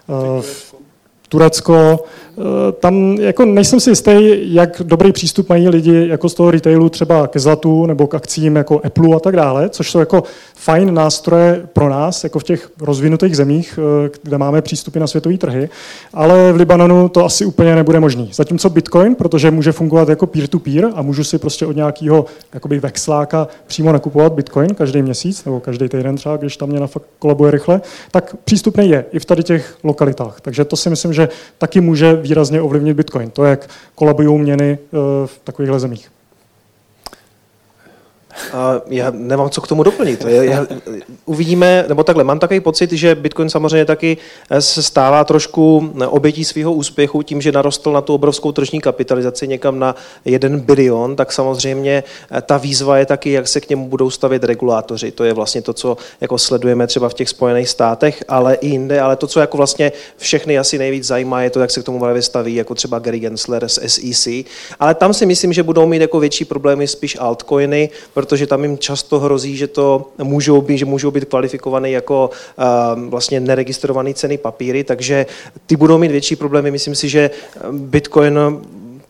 eh, 0.09 0.43
Turecko, 1.29 2.05
tam 2.81 3.16
jako 3.21 3.45
nejsem 3.45 3.81
si 3.81 3.90
jistý, 3.90 4.12
jak 4.55 4.83
dobrý 4.85 5.12
přístup 5.12 5.49
mají 5.49 5.69
lidi 5.69 6.09
jako 6.09 6.28
z 6.28 6.35
toho 6.35 6.50
retailu 6.50 6.88
třeba 6.88 7.26
ke 7.26 7.38
zlatu 7.38 7.87
nebo 7.87 8.07
k 8.07 8.14
akcím 8.14 8.57
jako 8.57 8.81
Apple 8.85 9.16
a 9.16 9.21
tak 9.21 9.37
dále, 9.37 9.69
což 9.69 9.90
jsou 9.90 9.99
jako 9.99 10.23
fajn 10.55 10.95
nástroje 10.95 11.66
pro 11.73 11.88
nás, 11.88 12.25
jako 12.25 12.38
v 12.38 12.45
těch 12.45 12.71
rozvinutých 12.81 13.37
zemích, 13.37 13.78
eh, 13.78 14.11
kde 14.23 14.38
máme 14.38 14.62
přístupy 14.62 14.99
na 14.99 15.07
světové 15.07 15.38
trhy, 15.38 15.69
ale 16.14 16.52
v 16.52 16.57
Libanonu 16.57 17.09
to 17.09 17.25
asi 17.25 17.45
úplně 17.45 17.75
nebude 17.75 18.00
možný. 18.00 18.31
Zatímco 18.35 18.71
Bitcoin, 18.71 19.14
protože 19.14 19.50
může 19.50 19.73
fungovat 19.73 20.09
jako 20.09 20.26
peer-to-peer 20.26 20.90
a 20.95 21.02
můžu 21.02 21.25
si 21.25 21.38
prostě 21.38 21.66
od 21.66 21.76
nějakého 21.76 22.25
jakoby 22.55 22.78
vexláka 22.78 23.49
přímo 23.66 23.93
nakupovat 23.93 24.33
Bitcoin 24.33 24.75
každý 24.75 25.02
měsíc 25.02 25.45
nebo 25.45 25.61
každý 25.61 25.88
týden 25.88 26.16
třeba, 26.16 26.37
když 26.37 26.57
tam 26.57 26.69
měna 26.69 26.87
fakt 26.87 27.07
kolabuje 27.19 27.50
rychle, 27.50 27.81
tak 28.11 28.37
přístupný 28.45 28.90
je 28.90 29.05
i 29.12 29.19
v 29.19 29.25
tady 29.25 29.43
těch 29.43 29.78
lokalitách. 29.85 30.40
Takže 30.40 30.64
to 30.64 30.76
si 30.76 30.90
myslím, 30.90 31.12
že 31.12 31.28
taky 31.59 31.81
může 31.81 32.14
výrazně 32.26 32.61
ovlivnit 32.61 32.97
Bitcoin. 32.97 33.30
To, 33.30 33.45
jak 33.45 33.71
kolabují 33.95 34.38
měny 34.38 34.78
eh, 34.83 34.97
v 35.26 35.40
takovýchhle 35.45 35.80
zemích. 35.80 36.15
Já 38.88 39.11
nemám 39.11 39.50
co 39.50 39.61
k 39.61 39.69
tomu 39.69 39.83
doplnit. 39.83 40.25
Já, 40.28 40.66
uvidíme, 41.25 41.85
nebo 41.88 42.05
takhle, 42.05 42.25
mám 42.25 42.38
takový 42.38 42.61
pocit, 42.61 42.93
že 42.93 43.14
Bitcoin 43.14 43.50
samozřejmě 43.50 43.85
taky 43.85 44.16
eh, 44.50 44.61
se 44.61 44.83
stává 44.83 45.25
trošku 45.25 45.93
obětí 46.07 46.45
svého 46.45 46.73
úspěchu 46.73 47.23
tím, 47.23 47.43
že 47.43 47.52
narostl 47.52 47.93
na 47.93 48.00
tu 48.00 48.14
obrovskou 48.14 48.52
tržní 48.52 48.81
kapitalizaci 48.81 49.49
někam 49.49 49.78
na 49.78 49.97
1 50.25 50.59
bilion, 50.59 51.16
tak 51.16 51.33
samozřejmě 51.33 52.05
eh, 52.31 52.43
ta 52.43 52.57
výzva 52.57 52.99
je 52.99 53.07
taky, 53.07 53.31
jak 53.31 53.49
se 53.49 53.61
k 53.61 53.69
němu 53.69 53.88
budou 53.88 54.11
stavět 54.11 54.45
regulátoři. 54.45 55.11
To 55.11 55.25
je 55.25 55.33
vlastně 55.33 55.62
to, 55.62 55.73
co 55.73 55.97
jako 56.21 56.38
sledujeme 56.38 56.87
třeba 56.87 57.09
v 57.09 57.14
těch 57.14 57.28
Spojených 57.28 57.69
státech, 57.69 58.25
ale 58.28 58.55
i 58.55 58.69
jinde, 58.69 59.00
ale 59.00 59.16
to, 59.16 59.26
co 59.26 59.40
jako 59.40 59.57
vlastně 59.57 59.93
všechny 60.16 60.59
asi 60.59 60.78
nejvíc 60.78 61.05
zajímá, 61.05 61.43
je 61.43 61.50
to, 61.50 61.61
jak 61.61 61.71
se 61.71 61.81
k 61.81 61.85
tomu 61.85 62.00
staví, 62.21 62.55
jako 62.55 62.75
třeba 62.75 62.99
Gary 62.99 63.19
Gensler 63.19 63.69
z 63.69 63.78
SEC. 63.87 64.28
Ale 64.81 64.95
tam 64.95 65.14
si 65.14 65.26
myslím, 65.26 65.52
že 65.52 65.62
budou 65.62 65.87
mít 65.87 66.00
jako 66.00 66.21
větší 66.21 66.45
problémy 66.45 66.88
spíš 66.88 67.16
altcoiny, 67.21 67.90
protože 68.26 68.47
tam 68.47 68.62
jim 68.62 68.78
často 68.78 69.21
hrozí, 69.21 69.56
že 69.56 69.66
to 69.66 70.11
můžou 70.23 70.61
být, 70.61 70.78
že 70.78 70.85
můžou 70.85 71.11
být 71.11 71.25
kvalifikované 71.25 71.90
jako 71.90 72.30
uh, 72.59 73.09
vlastně 73.09 73.40
neregistrované 73.40 74.14
ceny 74.14 74.38
papíry, 74.38 74.85
takže 74.85 75.26
ty 75.66 75.76
budou 75.76 75.99
mít 75.99 76.11
větší 76.11 76.37
problémy. 76.37 76.71
Myslím 76.71 76.95
si, 76.95 77.09
že 77.09 77.30
Bitcoin 77.73 78.38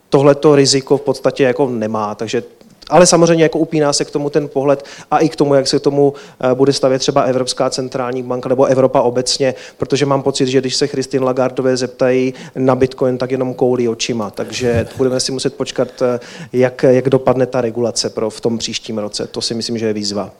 tohleto 0.09 0.55
riziko 0.55 0.97
v 0.97 1.01
podstatě 1.01 1.43
jako 1.43 1.69
nemá, 1.69 2.15
takže 2.15 2.43
ale 2.89 3.05
samozřejmě 3.05 3.43
jako 3.43 3.59
upíná 3.59 3.93
se 3.93 4.05
k 4.05 4.11
tomu 4.11 4.29
ten 4.29 4.47
pohled 4.47 4.85
a 5.11 5.19
i 5.19 5.29
k 5.29 5.35
tomu, 5.35 5.53
jak 5.53 5.67
se 5.67 5.79
k 5.79 5.81
tomu 5.81 6.13
eh, 6.39 6.55
bude 6.55 6.73
stavět 6.73 6.99
třeba 6.99 7.21
Evropská 7.21 7.69
centrální 7.69 8.23
banka 8.23 8.49
nebo 8.49 8.65
Evropa 8.65 9.01
obecně, 9.01 9.55
protože 9.77 10.05
mám 10.05 10.23
pocit, 10.23 10.47
že 10.47 10.61
když 10.61 10.75
se 10.75 10.87
Christine 10.87 11.25
Lagardové 11.25 11.77
zeptají 11.77 12.33
na 12.55 12.75
Bitcoin, 12.75 13.17
tak 13.17 13.31
jenom 13.31 13.53
koulí 13.53 13.89
očima. 13.89 14.29
Takže 14.29 14.87
budeme 14.97 15.19
si 15.19 15.31
muset 15.31 15.55
počkat, 15.55 16.01
eh, 16.01 16.19
jak, 16.53 16.83
jak 16.83 17.09
dopadne 17.09 17.45
ta 17.45 17.61
regulace 17.61 18.09
pro 18.09 18.29
v 18.29 18.41
tom 18.41 18.57
příštím 18.57 18.97
roce. 18.97 19.27
To 19.27 19.41
si 19.41 19.53
myslím, 19.53 19.77
že 19.77 19.85
je 19.85 19.93
výzva. 19.93 20.31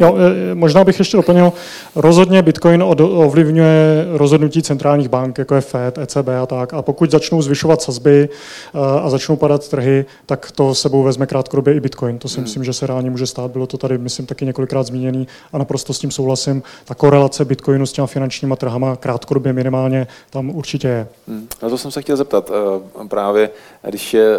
Jo, 0.00 0.16
e, 0.16 0.54
možná 0.54 0.84
bych 0.84 0.98
ještě 0.98 1.16
doplnil, 1.16 1.52
rozhodně 1.94 2.42
Bitcoin 2.42 2.82
ovlivňuje 2.98 4.06
rozhodnutí 4.12 4.62
centrálních 4.62 5.08
bank, 5.08 5.38
jako 5.38 5.54
je 5.54 5.60
Fed, 5.60 5.98
ECB 5.98 6.28
a 6.42 6.46
tak. 6.46 6.74
A 6.74 6.82
pokud 6.82 7.10
začnou 7.10 7.42
zvyšovat 7.42 7.82
sazby 7.82 8.28
e, 8.74 8.78
a 9.02 9.10
začnou 9.10 9.36
padat 9.36 9.68
trhy, 9.68 10.04
tak 10.26 10.50
to 10.50 10.74
sebou 10.74 11.02
vezme 11.02 11.26
krátkodobě 11.26 11.74
i 11.74 11.80
Bitcoin. 11.80 12.18
To 12.18 12.28
si 12.28 12.36
hmm. 12.36 12.44
myslím, 12.44 12.64
že 12.64 12.72
se 12.72 12.86
reálně 12.86 13.10
může 13.10 13.26
stát. 13.26 13.50
Bylo 13.50 13.66
to 13.66 13.78
tady, 13.78 13.98
myslím, 13.98 14.26
taky 14.26 14.46
několikrát 14.46 14.82
zmíněný 14.82 15.28
a 15.52 15.58
naprosto 15.58 15.92
s 15.92 15.98
tím 15.98 16.10
souhlasím. 16.10 16.62
Ta 16.84 16.94
korelace 16.94 17.44
Bitcoinu 17.44 17.86
s 17.86 17.92
těma 17.92 18.06
finančníma 18.06 18.56
trhama 18.56 18.96
krátkodobě 18.96 19.52
minimálně 19.52 20.06
tam 20.30 20.50
určitě 20.50 20.88
je. 20.88 21.08
Hmm. 21.28 21.48
Na 21.62 21.68
to 21.68 21.78
jsem 21.78 21.90
se 21.90 22.02
chtěl 22.02 22.16
zeptat. 22.16 22.50
E, 22.50 23.08
právě, 23.08 23.50
když, 23.82 24.14
je, 24.14 24.36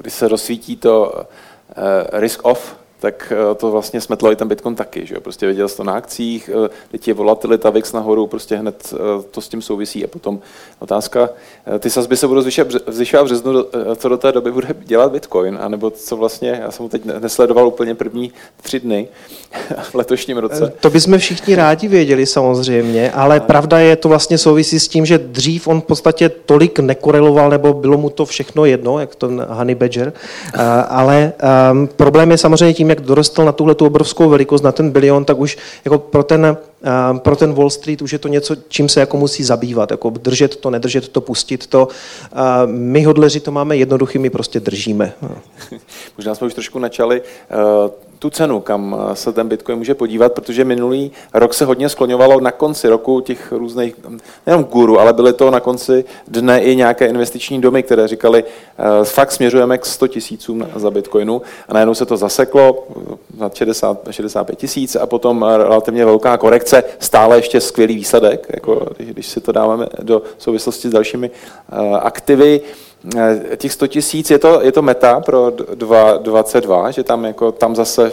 když 0.00 0.14
se 0.14 0.28
rozsvítí 0.28 0.76
to 0.76 1.24
risk 2.12 2.40
off, 2.44 2.74
tak 3.04 3.32
eh, 3.32 3.54
to 3.54 3.70
vlastně 3.70 4.00
smetlo 4.00 4.32
i 4.32 4.36
ten 4.36 4.48
Bitcoin 4.48 4.74
taky. 4.74 5.06
Že? 5.06 5.14
Prostě 5.20 5.46
viděl 5.46 5.68
jsi 5.68 5.76
to 5.76 5.84
na 5.84 5.92
akcích, 5.92 6.50
eh, 6.64 6.68
teď 6.90 7.08
je 7.08 7.14
volatilita 7.14 7.70
VIX 7.70 7.92
nahoru, 7.92 8.26
prostě 8.26 8.56
hned 8.56 8.94
eh, 8.94 9.22
to 9.30 9.40
s 9.40 9.48
tím 9.48 9.62
souvisí. 9.62 10.04
A 10.04 10.06
potom 10.06 10.40
otázka, 10.78 11.28
ty 11.78 11.90
sazby 11.90 12.16
se 12.16 12.28
budou 12.28 12.40
zvyšovat 12.86 13.24
v 13.24 13.24
březnu, 13.24 13.64
co 13.96 14.08
do 14.08 14.16
té 14.16 14.32
doby 14.32 14.52
bude 14.52 14.68
dělat 14.84 15.12
Bitcoin, 15.12 15.58
anebo 15.60 15.90
co 15.90 16.16
vlastně, 16.16 16.60
já 16.62 16.70
jsem 16.70 16.82
ho 16.82 16.88
teď 16.88 17.04
nesledoval 17.04 17.68
úplně 17.68 17.94
první 17.94 18.32
tři 18.62 18.80
dny 18.80 19.08
v 19.82 19.94
letošním 19.94 20.38
roce. 20.38 20.72
To 20.80 20.90
bychom 20.90 21.18
všichni 21.18 21.54
rádi 21.54 21.88
věděli 21.88 22.26
samozřejmě, 22.26 23.10
ale 23.10 23.36
a... 23.36 23.40
pravda 23.40 23.78
je, 23.78 23.96
to 23.96 24.08
vlastně 24.08 24.38
souvisí 24.38 24.80
s 24.80 24.88
tím, 24.88 25.06
že 25.06 25.18
dřív 25.18 25.68
on 25.68 25.80
v 25.80 25.84
podstatě 25.84 26.28
tolik 26.28 26.78
nekoreloval, 26.78 27.50
nebo 27.50 27.72
bylo 27.72 27.98
mu 27.98 28.10
to 28.10 28.24
všechno 28.24 28.64
jedno, 28.64 28.98
jak 28.98 29.14
to 29.14 29.30
Honey 29.48 29.74
Badger, 29.74 30.12
ale 30.88 31.32
um, 31.72 31.86
problém 31.86 32.30
je 32.30 32.38
samozřejmě 32.38 32.74
tím, 32.74 32.93
jak 32.94 33.06
dorostl 33.06 33.44
na 33.44 33.52
tuhle 33.52 33.74
tu 33.74 33.86
obrovskou 33.86 34.28
velikost, 34.28 34.62
na 34.62 34.72
ten 34.72 34.90
bilion, 34.90 35.24
tak 35.24 35.38
už 35.38 35.58
jako 35.84 35.98
pro 35.98 36.22
ten, 36.22 36.56
pro 37.18 37.36
ten 37.36 37.54
Wall 37.54 37.70
Street 37.70 38.02
už 38.02 38.12
je 38.12 38.18
to 38.18 38.28
něco, 38.28 38.56
čím 38.68 38.88
se 38.88 39.00
jako 39.00 39.16
musí 39.16 39.44
zabývat, 39.44 39.90
jako 39.90 40.10
držet 40.10 40.56
to, 40.56 40.70
nedržet 40.70 41.08
to, 41.08 41.20
pustit 41.20 41.66
to. 41.66 41.88
My 42.66 43.02
hodleři 43.02 43.40
to 43.40 43.52
máme 43.52 43.76
jednoduchý, 43.76 44.18
my 44.18 44.30
prostě 44.30 44.60
držíme. 44.60 45.12
Možná 46.16 46.34
jsme 46.34 46.46
už 46.46 46.54
trošku 46.54 46.78
načali 46.78 47.22
eh, 47.22 47.90
tu 48.18 48.30
cenu, 48.30 48.60
kam 48.60 48.96
eh, 48.96 49.16
se 49.16 49.32
ten 49.32 49.48
Bitcoin 49.48 49.78
může 49.78 49.94
podívat, 49.94 50.32
protože 50.32 50.64
minulý 50.64 51.12
rok 51.34 51.54
se 51.54 51.64
hodně 51.64 51.88
skloňovalo 51.88 52.40
na 52.40 52.50
konci 52.50 52.88
roku 52.88 53.20
těch 53.20 53.52
různých, 53.52 53.94
nejenom 54.46 54.64
guru, 54.64 55.00
ale 55.00 55.12
byly 55.12 55.32
to 55.32 55.50
na 55.50 55.60
konci 55.60 56.04
dne 56.28 56.60
i 56.60 56.76
nějaké 56.76 57.06
investiční 57.06 57.60
domy, 57.60 57.82
které 57.82 58.08
říkali, 58.08 58.44
eh, 58.44 59.04
fakt 59.04 59.32
směřujeme 59.32 59.78
k 59.78 59.86
100 59.86 60.08
tisícům 60.08 60.68
za 60.76 60.90
Bitcoinu 60.90 61.42
a 61.68 61.74
najednou 61.74 61.94
se 61.94 62.06
to 62.06 62.16
zaseklo 62.16 62.86
na 63.38 63.50
60, 63.54 63.98
65 64.10 64.56
tisíc 64.56 64.96
a 64.96 65.06
potom 65.06 65.42
relativně 65.42 66.04
velká 66.04 66.36
korekce, 66.36 66.73
stále 66.98 67.38
ještě 67.38 67.60
skvělý 67.60 67.94
výsledek, 67.94 68.46
jako 68.54 68.88
když, 68.96 69.10
když 69.10 69.26
si 69.26 69.40
to 69.40 69.52
dáváme 69.52 69.86
do 70.02 70.22
souvislosti 70.38 70.88
s 70.88 70.92
dalšími 70.92 71.30
uh, 71.30 71.96
aktivy. 71.96 72.60
Eh, 73.16 73.56
těch 73.56 73.72
100 73.72 73.86
tisíc, 73.86 74.30
je 74.30 74.38
to, 74.38 74.60
je 74.62 74.72
to 74.72 74.82
meta 74.82 75.20
pro 75.20 75.50
2022, 75.50 76.90
že 76.90 77.02
tam, 77.02 77.24
jako, 77.24 77.52
tam 77.52 77.76
zase 77.76 78.12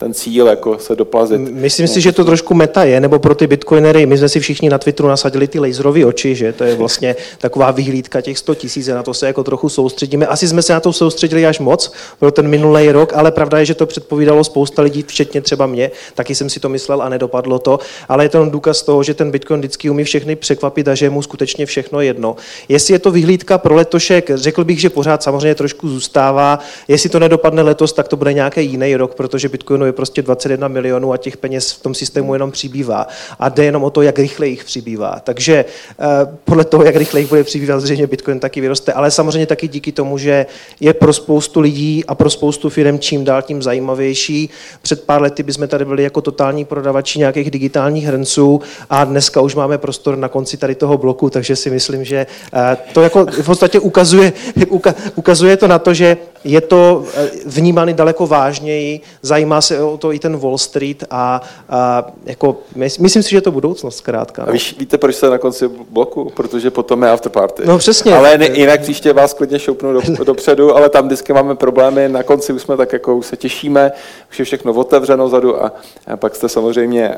ten 0.00 0.14
cíl 0.14 0.46
jako 0.46 0.78
se 0.78 0.96
doplazit. 0.96 1.40
Myslím 1.40 1.88
si, 1.88 2.00
že 2.00 2.12
to 2.12 2.24
trošku 2.24 2.54
meta 2.54 2.84
je, 2.84 3.00
nebo 3.00 3.18
pro 3.18 3.34
ty 3.34 3.46
bitcoinery, 3.46 4.06
my 4.06 4.18
jsme 4.18 4.28
si 4.28 4.40
všichni 4.40 4.70
na 4.70 4.78
Twitteru 4.78 5.08
nasadili 5.08 5.48
ty 5.48 5.58
laserové 5.58 6.04
oči, 6.04 6.34
že 6.34 6.52
to 6.52 6.64
je 6.64 6.74
vlastně 6.74 7.16
taková 7.38 7.70
vyhlídka 7.70 8.20
těch 8.20 8.38
100 8.38 8.54
tisíc, 8.54 8.88
na 8.88 9.02
to 9.02 9.14
se 9.14 9.26
jako 9.26 9.44
trochu 9.44 9.68
soustředíme. 9.68 10.26
Asi 10.26 10.48
jsme 10.48 10.62
se 10.62 10.72
na 10.72 10.80
to 10.80 10.92
soustředili 10.92 11.46
až 11.46 11.58
moc 11.58 11.92
pro 12.18 12.30
ten 12.30 12.48
minulý 12.48 12.90
rok, 12.90 13.12
ale 13.14 13.32
pravda 13.32 13.58
je, 13.58 13.64
že 13.64 13.74
to 13.74 13.86
předpovídalo 13.86 14.44
spousta 14.44 14.82
lidí, 14.82 15.04
včetně 15.08 15.40
třeba 15.40 15.66
mě, 15.66 15.90
taky 16.14 16.34
jsem 16.34 16.50
si 16.50 16.60
to 16.60 16.68
myslel 16.68 17.02
a 17.02 17.08
nedopadlo 17.08 17.58
to, 17.58 17.78
ale 18.08 18.24
je 18.24 18.28
to 18.28 18.44
důkaz 18.44 18.82
toho, 18.82 19.02
že 19.02 19.14
ten 19.14 19.30
bitcoin 19.30 19.60
vždycky 19.60 19.90
umí 19.90 20.04
všechny 20.04 20.36
překvapit 20.36 20.88
a 20.88 20.94
že 20.94 21.06
je 21.06 21.10
mu 21.10 21.22
skutečně 21.22 21.66
všechno 21.66 22.00
jedno. 22.00 22.36
Jestli 22.68 22.94
je 22.94 22.98
to 22.98 23.10
vyhlídka 23.10 23.58
pro 23.58 23.74
letošek, 23.74 24.30
řekl 24.34 24.64
bych, 24.64 24.80
že 24.80 24.90
pořád 24.90 25.22
samozřejmě 25.22 25.54
trošku 25.54 25.88
zůstává. 25.88 26.58
Jestli 26.88 27.08
to 27.08 27.18
nedopadne 27.18 27.62
letos, 27.62 27.92
tak 27.92 28.08
to 28.08 28.16
bude 28.16 28.32
nějaký 28.32 28.66
jiný 28.66 28.96
rok, 28.96 29.14
protože 29.14 29.48
Bitcoinu 29.48 29.89
je 29.90 29.92
prostě 29.92 30.22
21 30.22 30.68
milionů 30.68 31.12
a 31.12 31.16
těch 31.16 31.36
peněz 31.36 31.72
v 31.72 31.82
tom 31.82 31.94
systému 31.94 32.34
jenom 32.34 32.50
přibývá. 32.50 33.06
A 33.38 33.48
jde 33.48 33.64
jenom 33.64 33.84
o 33.84 33.90
to, 33.90 34.02
jak 34.02 34.18
rychle 34.18 34.46
jich 34.46 34.64
přibývá. 34.64 35.20
Takže 35.24 35.64
eh, 35.64 36.06
podle 36.44 36.64
toho, 36.64 36.84
jak 36.84 36.96
rychle 36.96 37.20
jich 37.20 37.28
bude 37.28 37.44
přibývat, 37.44 37.80
zřejmě 37.80 38.06
Bitcoin 38.06 38.40
taky 38.40 38.60
vyroste, 38.60 38.92
ale 38.92 39.10
samozřejmě 39.10 39.46
taky 39.46 39.68
díky 39.68 39.92
tomu, 39.92 40.18
že 40.18 40.46
je 40.80 40.94
pro 40.94 41.12
spoustu 41.12 41.60
lidí 41.60 42.04
a 42.04 42.14
pro 42.14 42.30
spoustu 42.30 42.70
firm 42.70 42.98
čím 42.98 43.24
dál 43.24 43.42
tím 43.42 43.62
zajímavější. 43.62 44.50
Před 44.82 45.04
pár 45.04 45.22
lety 45.22 45.42
bychom 45.42 45.68
tady 45.68 45.84
byli 45.84 46.02
jako 46.02 46.20
totální 46.20 46.64
prodavači 46.64 47.18
nějakých 47.18 47.50
digitálních 47.50 48.04
hrnců 48.04 48.60
a 48.90 49.04
dneska 49.04 49.40
už 49.40 49.54
máme 49.54 49.78
prostor 49.78 50.16
na 50.16 50.28
konci 50.28 50.56
tady 50.56 50.74
toho 50.74 50.98
bloku, 50.98 51.30
takže 51.30 51.56
si 51.56 51.70
myslím, 51.70 52.04
že 52.04 52.26
eh, 52.54 52.76
to 52.92 53.02
jako 53.02 53.26
v 53.26 53.46
podstatě 53.46 53.80
ukazuje, 53.80 54.32
ukazuje 55.14 55.56
to 55.56 55.68
na 55.68 55.78
to, 55.78 55.94
že 55.94 56.16
je 56.44 56.60
to 56.60 57.04
eh, 57.14 57.30
vnímány 57.46 57.94
daleko 57.94 58.26
vážněji, 58.26 59.00
zajímá 59.22 59.60
se 59.60 59.82
o 59.82 59.96
to 59.96 60.12
i 60.12 60.18
ten 60.18 60.36
Wall 60.36 60.58
Street 60.58 61.04
a, 61.10 61.40
a 61.68 62.06
jako, 62.24 62.56
myslím 62.76 63.22
si, 63.22 63.30
že 63.30 63.36
je 63.36 63.40
to 63.40 63.50
budoucnost 63.50 63.96
zkrátka. 63.96 64.42
No. 64.42 64.48
A 64.48 64.52
víš, 64.52 64.76
víte, 64.78 64.98
proč 64.98 65.14
jste 65.14 65.30
na 65.30 65.38
konci 65.38 65.68
bloku? 65.90 66.32
Protože 66.34 66.70
potom 66.70 67.02
je 67.02 67.10
afterparty. 67.10 67.62
No 67.66 67.78
přesně. 67.78 68.14
Ale 68.14 68.38
ne, 68.38 68.46
jinak 68.46 68.80
příště 68.80 69.12
vás 69.12 69.34
klidně 69.34 69.58
šoupnu 69.58 69.92
do, 69.92 70.24
dopředu, 70.24 70.76
ale 70.76 70.88
tam 70.88 71.06
vždycky 71.06 71.32
máme 71.32 71.54
problémy, 71.54 72.08
na 72.08 72.22
konci 72.22 72.52
už 72.52 72.62
jsme 72.62 72.76
tak 72.76 72.92
jako 72.92 73.16
už 73.16 73.26
se 73.26 73.36
těšíme, 73.36 73.92
už 74.30 74.38
je 74.38 74.44
všechno 74.44 74.72
otevřeno 74.72 75.28
zadu 75.28 75.64
a, 75.64 75.72
a 76.06 76.16
pak 76.16 76.34
jste 76.34 76.48
samozřejmě 76.48 77.14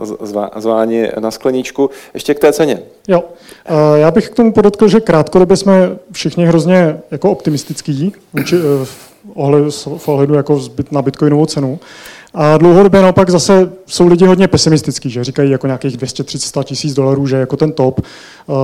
uh, 0.00 0.50
zváni 0.56 1.08
na 1.18 1.30
skleničku. 1.30 1.90
Ještě 2.14 2.34
k 2.34 2.38
té 2.38 2.52
ceně. 2.52 2.82
Jo, 3.08 3.20
uh, 3.20 3.76
já 3.96 4.10
bych 4.10 4.30
k 4.30 4.34
tomu 4.34 4.52
podotkl, 4.52 4.88
že 4.88 5.00
krátkodobě 5.00 5.56
jsme 5.56 5.96
všichni 6.12 6.46
hrozně 6.46 7.00
jako 7.10 7.30
optimistický 7.30 7.92
ohledu, 9.34 9.70
v 9.96 10.08
ohledu 10.08 10.34
jako 10.34 10.60
na 10.90 11.02
bitcoinovou 11.02 11.46
cenu. 11.46 11.80
A 12.34 12.58
dlouhodobě 12.58 13.02
naopak 13.02 13.30
zase 13.30 13.72
jsou 13.86 14.06
lidi 14.06 14.26
hodně 14.26 14.48
pesimistický, 14.48 15.10
že 15.10 15.24
říkají 15.24 15.50
jako 15.50 15.66
nějakých 15.66 15.96
230 15.96 16.64
tisíc 16.64 16.94
dolarů, 16.94 17.26
že 17.26 17.36
jako 17.36 17.56
ten 17.56 17.72
top. 17.72 18.00
Uh, 18.00 18.56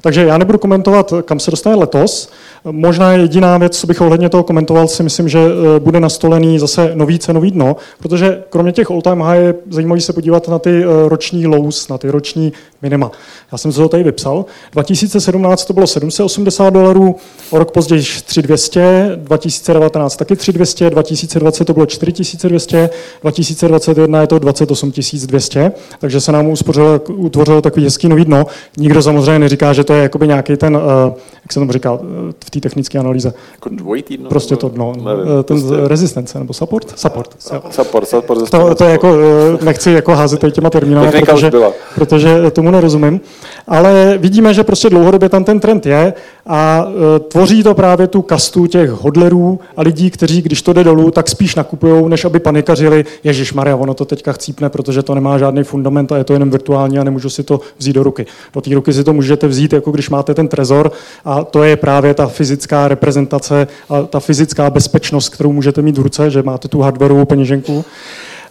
takže 0.00 0.24
já 0.24 0.38
nebudu 0.38 0.58
komentovat, 0.58 1.12
kam 1.24 1.40
se 1.40 1.50
dostane 1.50 1.76
letos. 1.76 2.30
Možná 2.70 3.12
jediná 3.12 3.58
věc, 3.58 3.78
co 3.78 3.86
bych 3.86 4.00
ohledně 4.00 4.28
toho 4.28 4.42
komentoval, 4.42 4.88
si 4.88 5.02
myslím, 5.02 5.28
že 5.28 5.38
uh, 5.38 5.52
bude 5.78 6.00
nastolený 6.00 6.58
zase 6.58 6.90
nový 6.94 7.18
cenový 7.18 7.50
dno, 7.50 7.76
protože 7.98 8.42
kromě 8.50 8.72
těch 8.72 8.90
all-time 8.90 9.20
high 9.20 9.38
je 9.38 9.54
zajímavý 9.70 10.00
se 10.00 10.12
podívat 10.12 10.48
na 10.48 10.58
ty 10.58 10.86
uh, 10.86 11.08
roční 11.08 11.46
lows, 11.46 11.88
na 11.88 11.98
ty 11.98 12.10
roční 12.10 12.52
minima. 12.82 13.10
Já 13.52 13.58
jsem 13.58 13.72
se 13.72 13.80
to 13.80 13.88
tady 13.88 14.02
vypsal. 14.02 14.44
2017 14.72 15.64
to 15.64 15.72
bylo 15.72 15.86
780 15.86 16.70
dolarů, 16.70 17.16
o 17.50 17.58
rok 17.58 17.70
později 17.70 18.02
3200, 18.02 19.12
2019 19.16 20.16
taky 20.16 20.36
3200, 20.36 20.90
2020 20.90 21.64
to 21.64 21.74
bylo 21.74 21.86
4200, 21.86 22.90
2021 23.22 24.20
je 24.20 24.26
to 24.26 24.38
28 24.38 24.92
200, 25.26 25.72
takže 25.98 26.20
se 26.20 26.32
nám 26.32 26.46
uspořilo, 26.46 27.00
utvořilo 27.08 27.62
takový 27.62 27.84
hezký 27.84 28.08
nový 28.08 28.24
dno. 28.24 28.46
Nikdo 28.76 29.02
samozřejmě 29.02 29.38
neříká, 29.38 29.72
že 29.72 29.84
to 29.84 29.92
je 29.92 30.02
jakoby 30.02 30.28
nějaký 30.28 30.56
ten, 30.56 30.76
eh, 30.76 31.14
jak 31.42 31.52
se 31.52 31.60
tomu 31.60 31.72
říká 31.72 31.98
eh, 32.02 32.32
v 32.44 32.50
té 32.60 32.68
technické 32.68 32.98
analýze. 32.98 33.34
Jako 33.52 33.68
dvojitý 33.68 34.16
dno? 34.16 34.28
Prostě 34.28 34.56
to 34.56 34.68
dno, 34.68 34.92
Nevím, 34.96 35.24
ten 35.44 35.60
prostě- 35.60 35.88
rezistence 35.88 36.38
nebo 36.38 36.52
support? 36.52 36.98
Support. 36.98 37.34
Support, 37.70 38.08
support 38.08 38.40
ze 38.40 38.46
To, 38.46 38.74
to 38.74 38.84
je 38.84 38.90
jako, 38.90 39.16
eh, 39.60 39.64
nechci 39.64 39.92
jako 39.92 40.12
házet 40.12 40.40
tady 40.40 40.52
těma 40.52 40.70
už 40.74 41.20
protože, 41.20 41.50
protože 41.94 42.50
tomu 42.50 42.70
nerozumím. 42.70 43.20
Ale 43.68 44.18
vidíme, 44.18 44.54
že 44.54 44.64
prostě 44.64 44.90
dlouhodobě 44.90 45.28
tam 45.28 45.44
ten 45.44 45.60
trend 45.60 45.86
je 45.86 46.14
a 46.46 46.86
eh, 46.88 47.18
tvoří 47.18 47.62
to 47.62 47.74
právě 47.74 48.06
tu 48.06 48.22
kastu 48.22 48.66
těch 48.66 48.90
hodlerů 48.90 49.60
a 49.76 49.82
lidí, 49.82 50.10
kteří, 50.10 50.42
když 50.42 50.62
to 50.62 50.72
jde 50.72 50.84
dolů, 50.84 51.10
tak 51.10 51.28
spíš 51.28 51.54
nakupují, 51.54 52.08
než 52.08 52.24
aby 52.24 52.40
panikařili, 52.40 53.04
Ježíš 53.24 53.52
Maria, 53.52 53.76
ono 53.76 53.94
to 53.94 54.04
teďka 54.04 54.32
chcípne, 54.32 54.68
protože 54.68 55.02
to 55.02 55.14
nemá 55.14 55.38
žádný 55.38 55.64
fundament 55.64 56.12
a 56.12 56.16
je 56.16 56.24
to 56.24 56.32
jenom 56.32 56.50
virtuální 56.50 56.98
a 56.98 57.04
nemůžu 57.04 57.30
si 57.30 57.42
to 57.42 57.60
vzít 57.78 57.92
do 57.92 58.02
ruky. 58.02 58.26
Do 58.54 58.60
té 58.60 58.74
ruky 58.74 58.92
si 58.92 59.04
to 59.04 59.12
můžete 59.12 59.48
vzít, 59.48 59.72
jako 59.72 59.90
když 59.90 60.10
máte 60.10 60.34
ten 60.34 60.48
trezor 60.48 60.92
a 61.24 61.44
to 61.44 61.62
je 61.62 61.76
právě 61.76 62.14
ta 62.14 62.26
fyzická 62.36 62.88
reprezentace 62.88 63.66
a 63.88 64.02
ta 64.02 64.20
fyzická 64.20 64.70
bezpečnost, 64.70 65.28
kterou 65.28 65.52
můžete 65.52 65.82
mít 65.82 65.98
v 65.98 66.02
ruce, 66.02 66.30
že 66.30 66.42
máte 66.42 66.68
tu 66.68 66.80
hardwareovou 66.80 67.24
peněženku. 67.24 67.84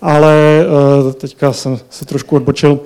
Ale 0.01 0.35
eh, 1.09 1.13
teďka 1.13 1.53
jsem 1.53 1.79
se 1.89 2.05
trošku 2.05 2.35
odbočil. 2.35 2.79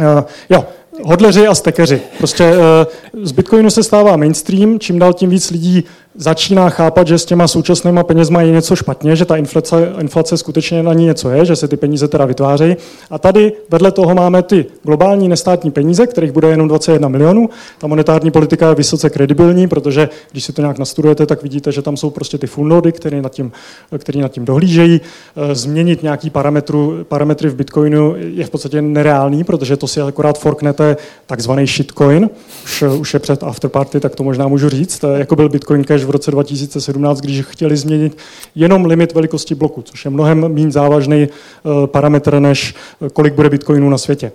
Uh, 0.00 0.22
jo, 0.50 0.64
hodleři 1.02 1.46
a 1.46 1.54
stekeři. 1.54 2.00
Prostě 2.18 2.52
uh, 2.52 3.24
z 3.24 3.32
Bitcoinu 3.32 3.70
se 3.70 3.82
stává 3.82 4.16
mainstream, 4.16 4.78
čím 4.78 4.98
dál 4.98 5.12
tím 5.12 5.30
víc 5.30 5.50
lidí 5.50 5.84
začíná 6.18 6.70
chápat, 6.70 7.06
že 7.06 7.18
s 7.18 7.24
těma 7.24 7.48
současnými 7.48 8.00
penězma 8.04 8.42
je 8.42 8.50
něco 8.50 8.76
špatně, 8.76 9.16
že 9.16 9.24
ta 9.24 9.36
inflace, 9.36 9.92
inflace 10.00 10.36
skutečně 10.36 10.82
na 10.82 10.92
ní 10.92 11.04
něco 11.04 11.30
je, 11.30 11.44
že 11.44 11.56
se 11.56 11.68
ty 11.68 11.76
peníze 11.76 12.08
teda 12.08 12.24
vytvářejí. 12.24 12.76
A 13.10 13.18
tady 13.18 13.52
vedle 13.70 13.92
toho 13.92 14.14
máme 14.14 14.42
ty 14.42 14.66
globální 14.82 15.28
nestátní 15.28 15.70
peníze, 15.70 16.06
kterých 16.06 16.32
bude 16.32 16.48
jenom 16.48 16.68
21 16.68 17.08
milionů. 17.08 17.50
Ta 17.78 17.86
monetární 17.86 18.30
politika 18.30 18.68
je 18.68 18.74
vysoce 18.74 19.10
kredibilní, 19.10 19.68
protože 19.68 20.08
když 20.32 20.44
si 20.44 20.52
to 20.52 20.60
nějak 20.62 20.78
nastudujete, 20.78 21.26
tak 21.26 21.42
vidíte, 21.42 21.72
že 21.72 21.82
tam 21.82 21.96
jsou 21.96 22.10
prostě 22.10 22.38
ty 22.38 22.46
full 22.46 22.68
nody, 22.68 22.92
které 22.92 23.22
nad 23.22 23.32
tím, 23.32 23.52
který 23.98 24.20
nad 24.20 24.28
tím 24.32 24.44
dohlížejí. 24.44 25.00
Eh, 25.36 25.54
Změnit 25.54 26.02
nějaký 26.02 26.30
parametru, 26.30 27.04
parametry 27.08 27.48
v 27.48 27.54
Bitcoinu 27.54 28.14
je 28.16 28.44
v 28.44 28.50
podstatě 28.50 28.82
nereálný, 28.82 29.44
protože 29.44 29.76
to 29.76 29.86
si 29.86 30.00
akorát 30.00 30.38
forknete 30.38 30.96
takzvaný 31.26 31.66
shitcoin. 31.66 32.30
Už, 32.64 32.82
už 32.82 33.14
je 33.14 33.20
před 33.20 33.42
afterparty, 33.42 34.00
tak 34.00 34.14
to 34.16 34.22
možná 34.24 34.48
můžu 34.48 34.68
říct. 34.68 35.04
Eh, 35.04 35.18
Jako 35.18 35.36
byl 35.36 35.48
Bitcoin 35.48 35.84
Cash 35.84 36.05
v 36.06 36.10
roce 36.10 36.30
2017, 36.30 37.20
když 37.20 37.42
chtěli 37.42 37.76
změnit 37.76 38.18
jenom 38.54 38.84
limit 38.84 39.14
velikosti 39.14 39.54
bloku, 39.54 39.82
což 39.82 40.04
je 40.04 40.10
mnohem 40.10 40.48
méně 40.48 40.70
závažný 40.70 41.22
eh, 41.22 41.86
parametr, 41.86 42.40
než 42.40 42.74
eh, 43.06 43.08
kolik 43.10 43.34
bude 43.34 43.50
Bitcoinů 43.50 43.90
na 43.90 43.98
světě. 43.98 44.32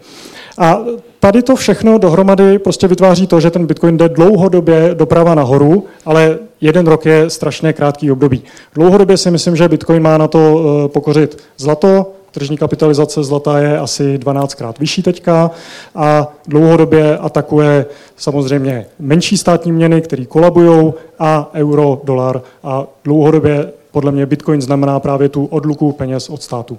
A 0.57 0.79
tady 1.19 1.41
to 1.41 1.55
všechno 1.55 1.97
dohromady 1.97 2.59
prostě 2.59 2.87
vytváří 2.87 3.27
to, 3.27 3.39
že 3.39 3.51
ten 3.51 3.65
Bitcoin 3.65 3.97
jde 3.97 4.09
dlouhodobě 4.09 4.89
doprava 4.93 5.35
nahoru, 5.35 5.85
ale 6.05 6.39
jeden 6.61 6.87
rok 6.87 7.05
je 7.05 7.29
strašně 7.29 7.73
krátký 7.73 8.11
období. 8.11 8.43
Dlouhodobě 8.75 9.17
si 9.17 9.31
myslím, 9.31 9.55
že 9.55 9.69
Bitcoin 9.69 10.01
má 10.03 10.17
na 10.17 10.27
to 10.27 10.39
eh, 10.39 10.87
pokořit 10.87 11.37
zlato, 11.57 12.11
Tržní 12.31 12.57
kapitalizace 12.57 13.23
zlata 13.23 13.59
je 13.59 13.79
asi 13.79 14.17
12krát 14.17 14.73
vyšší 14.79 15.03
teďka 15.03 15.51
a 15.95 16.33
dlouhodobě 16.47 17.17
atakuje 17.17 17.85
samozřejmě 18.17 18.85
menší 18.99 19.37
státní 19.37 19.71
měny, 19.71 20.01
které 20.01 20.25
kolabují 20.25 20.93
a 21.19 21.49
euro, 21.53 22.01
dolar 22.03 22.41
a 22.63 22.87
dlouhodobě 23.03 23.71
podle 23.91 24.11
mě 24.11 24.25
Bitcoin 24.25 24.61
znamená 24.61 24.99
právě 24.99 25.29
tu 25.29 25.45
odluku 25.45 25.91
peněz 25.91 26.29
od 26.29 26.43
státu. 26.43 26.77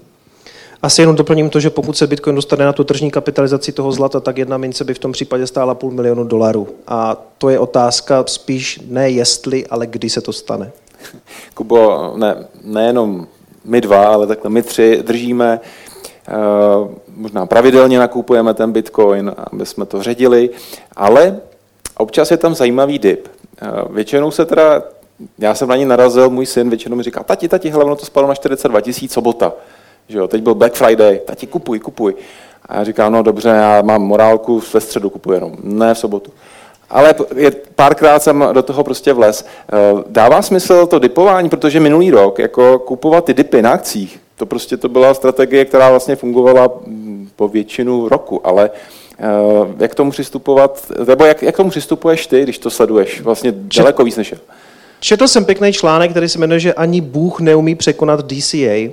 Asi 0.82 1.02
jenom 1.02 1.16
doplním 1.16 1.50
to, 1.50 1.61
že 1.61 1.71
pokud 1.71 1.97
se 1.97 2.06
Bitcoin 2.06 2.37
dostane 2.37 2.64
na 2.64 2.73
tu 2.73 2.85
tržní 2.85 3.11
kapitalizaci 3.11 3.73
toho 3.73 3.92
zlata, 3.92 4.21
tak 4.21 4.38
jedna 4.38 4.56
mince 4.56 4.85
by 4.85 4.94
v 4.94 4.99
tom 4.99 5.12
případě 5.12 5.47
stála 5.47 5.75
půl 5.75 5.90
milionu 5.90 6.25
dolarů. 6.25 6.68
A 6.87 7.16
to 7.38 7.49
je 7.50 7.59
otázka 7.59 8.25
spíš 8.26 8.80
ne 8.88 9.11
jestli, 9.11 9.66
ale 9.66 9.87
kdy 9.87 10.11
se 10.11 10.21
to 10.21 10.32
stane. 10.32 10.73
Kubo, 11.54 12.12
ne, 12.16 12.37
nejenom 12.64 13.26
my 13.64 13.81
dva, 13.81 14.07
ale 14.07 14.26
takhle 14.26 14.50
my 14.50 14.62
tři 14.62 15.02
držíme, 15.02 15.61
eh, 16.28 16.33
možná 17.16 17.47
pravidelně 17.47 17.99
nakupujeme 17.99 18.54
ten 18.54 18.73
bitcoin, 18.73 19.35
aby 19.52 19.66
jsme 19.66 19.87
to 19.87 20.02
ředili, 20.02 20.50
ale 20.97 21.40
občas 21.97 22.31
je 22.31 22.37
tam 22.37 22.54
zajímavý 22.54 22.99
dip. 22.99 23.28
Eh, 23.62 23.66
Většinou 23.90 24.31
se 24.31 24.45
teda, 24.45 24.83
já 25.38 25.54
jsem 25.54 25.69
na 25.69 25.76
ní 25.76 25.85
narazil, 25.85 26.31
můj 26.31 26.47
syn 26.47 26.69
většinou 26.69 26.97
mi 26.97 27.02
říká, 27.02 27.23
tati, 27.23 27.49
tati, 27.49 27.75
ono 27.75 27.97
to 27.97 28.07
spadlo 28.07 28.28
na 28.28 28.35
42 28.35 28.81
tisíc 28.81 29.12
sobota. 29.12 29.52
Že 30.09 30.19
jo, 30.19 30.28
teď 30.28 30.42
byl 30.42 30.54
Black 30.54 30.75
Friday, 30.75 31.19
tati, 31.19 31.47
kupuj, 31.47 31.78
kupuj. 31.78 32.14
A 32.66 32.76
já 32.76 32.85
říkám, 32.85 33.12
no 33.12 33.23
dobře, 33.23 33.49
já 33.49 33.83
mám 33.83 34.02
morálku, 34.02 34.62
ve 34.75 34.81
středu 34.81 35.11
kupuji 35.11 35.37
jenom, 35.37 35.57
ne 35.62 35.95
v 35.95 35.99
sobotu. 35.99 36.33
Ale 36.92 37.14
je, 37.37 37.52
párkrát 37.75 38.23
jsem 38.23 38.49
do 38.52 38.62
toho 38.62 38.84
prostě 38.84 39.12
vlez. 39.12 39.47
Eh, 39.73 40.02
Dává 40.08 40.43
smysl 40.43 40.86
to 40.86 40.99
dipování, 40.99 41.49
protože 41.49 41.80
minulý 41.80 42.10
rok 42.10 42.38
jako 42.38 42.78
kupovat 42.78 43.25
ty 43.25 43.34
dipy 43.34 43.62
na 43.62 43.71
akcích, 43.71 44.21
to 44.36 44.47
prostě 44.47 44.76
to 44.76 44.88
byla 44.88 45.14
strategie, 45.14 45.64
která 45.64 45.90
vlastně 45.90 46.17
fungovala 46.17 46.69
mm, 46.86 47.28
po 47.36 47.49
většinu 47.49 48.08
roku, 48.08 48.47
ale 48.47 48.71
eh, 49.19 49.25
jak 49.78 49.90
k 49.93 49.95
tomu 49.95 50.10
přistupovat, 50.10 50.93
nebo 51.06 51.25
jak, 51.25 51.43
jak 51.43 51.54
k 51.54 51.56
tomu 51.56 51.71
přistupuješ 51.71 52.26
ty, 52.26 52.43
když 52.43 52.58
to 52.58 52.71
sleduješ 52.71 53.21
vlastně 53.21 53.52
daleko 53.56 54.04
víc 54.04 54.17
než 54.17 54.32
já? 54.32 54.38
Četl 55.00 55.28
jsem 55.28 55.45
pěkný 55.45 55.73
článek, 55.73 56.10
který 56.10 56.28
se 56.28 56.38
jmenuje, 56.38 56.60
že 56.60 56.75
ani 56.75 57.00
Bůh 57.00 57.40
neumí 57.40 57.75
překonat 57.75 58.32
DCA. 58.32 58.93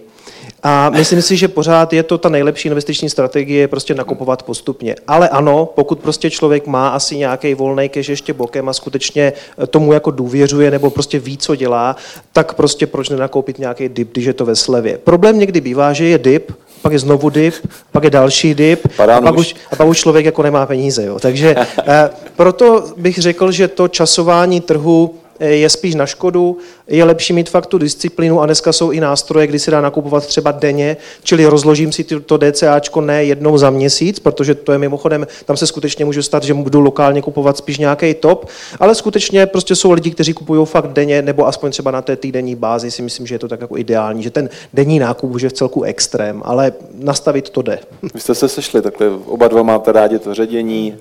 A 0.64 0.90
myslím 0.90 1.22
si, 1.22 1.38
že 1.38 1.48
pořád 1.48 1.94
je 1.94 2.04
to 2.04 2.18
ta 2.18 2.30
nejlepší 2.30 2.68
investiční 2.68 3.10
strategie, 3.10 3.68
prostě 3.68 3.94
nakupovat 3.94 4.44
postupně. 4.44 4.96
Ale 5.08 5.30
ano, 5.30 5.70
pokud 5.76 6.00
prostě 6.00 6.30
člověk 6.30 6.68
má 6.68 6.90
asi 6.90 7.18
nějaký 7.18 7.54
volný 7.54 7.90
cash 7.90 8.10
ještě 8.10 8.34
bokem 8.34 8.70
a 8.70 8.74
skutečně 8.74 9.34
tomu 9.70 9.94
jako 9.94 10.12
důvěřuje 10.12 10.72
nebo 10.72 10.90
prostě 10.90 11.20
ví, 11.20 11.38
co 11.38 11.56
dělá, 11.56 11.96
tak 12.34 12.54
prostě 12.54 12.88
proč 12.88 13.10
nenakoupit 13.10 13.60
nějaký 13.60 13.90
dip, 13.90 14.12
když 14.12 14.26
je 14.26 14.34
to 14.34 14.46
ve 14.46 14.56
slevě. 14.56 14.98
Problém 14.98 15.40
někdy 15.40 15.62
bývá, 15.62 15.94
že 15.94 16.06
je 16.06 16.18
dip, 16.18 16.52
pak 16.82 16.94
je 16.94 17.00
znovu 17.00 17.30
dip, 17.30 17.54
pak 17.92 18.04
je 18.04 18.10
další 18.10 18.56
dip 18.56 18.88
a 19.00 19.22
pak, 19.22 19.38
už, 19.38 19.56
a 19.72 19.76
pak 19.76 19.88
už 19.88 19.98
člověk 19.98 20.26
jako 20.26 20.44
nemá 20.44 20.66
peníze. 20.66 21.06
Jo. 21.06 21.20
Takže 21.20 21.56
eh, 21.88 22.10
proto 22.36 22.94
bych 22.98 23.18
řekl, 23.18 23.52
že 23.52 23.68
to 23.68 23.88
časování 23.88 24.62
trhu 24.62 25.16
eh, 25.16 25.29
je 25.40 25.70
spíš 25.70 25.96
na 25.96 26.06
škodu, 26.06 26.58
je 26.88 27.04
lepší 27.04 27.34
mít 27.34 27.50
fakt 27.50 27.66
tu 27.66 27.78
disciplínu 27.78 28.42
a 28.42 28.46
dneska 28.46 28.74
jsou 28.74 28.92
i 28.92 29.00
nástroje, 29.00 29.48
kdy 29.48 29.60
se 29.60 29.72
dá 29.72 29.82
nakupovat 29.82 30.26
třeba 30.26 30.52
denně, 30.52 30.98
čili 31.24 31.46
rozložím 31.46 31.92
si 31.92 32.04
to 32.04 32.38
DCAčko 32.38 33.02
ne 33.02 33.24
jednou 33.24 33.58
za 33.58 33.70
měsíc, 33.70 34.20
protože 34.20 34.56
to 34.56 34.72
je 34.72 34.78
mimochodem, 34.78 35.28
tam 35.46 35.58
se 35.58 35.68
skutečně 35.68 36.06
může 36.06 36.24
stát, 36.24 36.44
že 36.44 36.54
budu 36.54 36.80
lokálně 36.80 37.22
kupovat 37.22 37.58
spíš 37.58 37.78
nějaký 37.78 38.14
top, 38.14 38.50
ale 38.80 38.96
skutečně 38.96 39.46
prostě 39.46 39.76
jsou 39.76 39.92
lidi, 39.92 40.12
kteří 40.12 40.34
kupují 40.34 40.66
fakt 40.66 40.88
denně, 40.88 41.22
nebo 41.22 41.48
aspoň 41.48 41.72
třeba 41.72 41.92
na 41.92 42.02
té 42.02 42.16
týdenní 42.16 42.56
bázi 42.56 42.92
si 42.92 43.02
myslím, 43.02 43.28
že 43.28 43.36
je 43.36 43.40
to 43.40 43.48
tak 43.48 43.62
jako 43.62 43.78
ideální, 43.78 44.24
že 44.24 44.30
ten 44.30 44.50
denní 44.74 45.00
nákup 45.00 45.32
už 45.32 45.42
je 45.42 45.50
v 45.50 45.54
celku 45.54 45.84
extrém, 45.84 46.42
ale 46.46 46.74
nastavit 47.00 47.50
to 47.50 47.62
jde. 47.62 47.80
Vy 48.14 48.20
jste 48.20 48.36
se 48.36 48.50
sešli, 48.50 48.82
takhle 48.82 49.10
oba 49.26 49.48
dva 49.48 49.64
máte 49.64 49.92
rádi 49.92 50.20
to 50.20 50.34
ředění, 50.34 50.96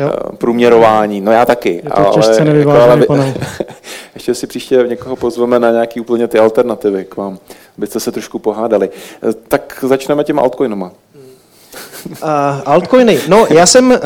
Jo. 0.00 0.10
eh, 0.32 0.36
průměrování, 0.36 1.20
no 1.20 1.32
já 1.32 1.46
taky. 1.46 1.82
Je 1.84 1.90
to 1.90 2.10
těžce 2.14 2.44
nevyvážený 2.44 3.00
vy- 3.00 3.06
panel. 3.06 3.34
Ještě 4.14 4.34
si 4.34 4.46
příště 4.46 4.84
někoho 4.88 5.16
pozveme 5.16 5.58
na 5.58 5.70
nějaký 5.70 6.00
úplně 6.00 6.28
ty 6.28 6.38
alternativy 6.38 7.04
k 7.04 7.16
vám, 7.16 7.38
abyste 7.78 8.00
se 8.00 8.12
trošku 8.12 8.38
pohádali. 8.38 8.90
Eh, 9.28 9.32
Tak 9.48 9.78
začneme 9.88 10.24
těma 10.24 10.42
altcoinama. 10.42 10.92
Uh, 12.06 12.28
altcoiny. 12.64 13.18
No, 13.28 13.46
já 13.50 13.66
jsem 13.66 13.90
uh, 13.90 13.96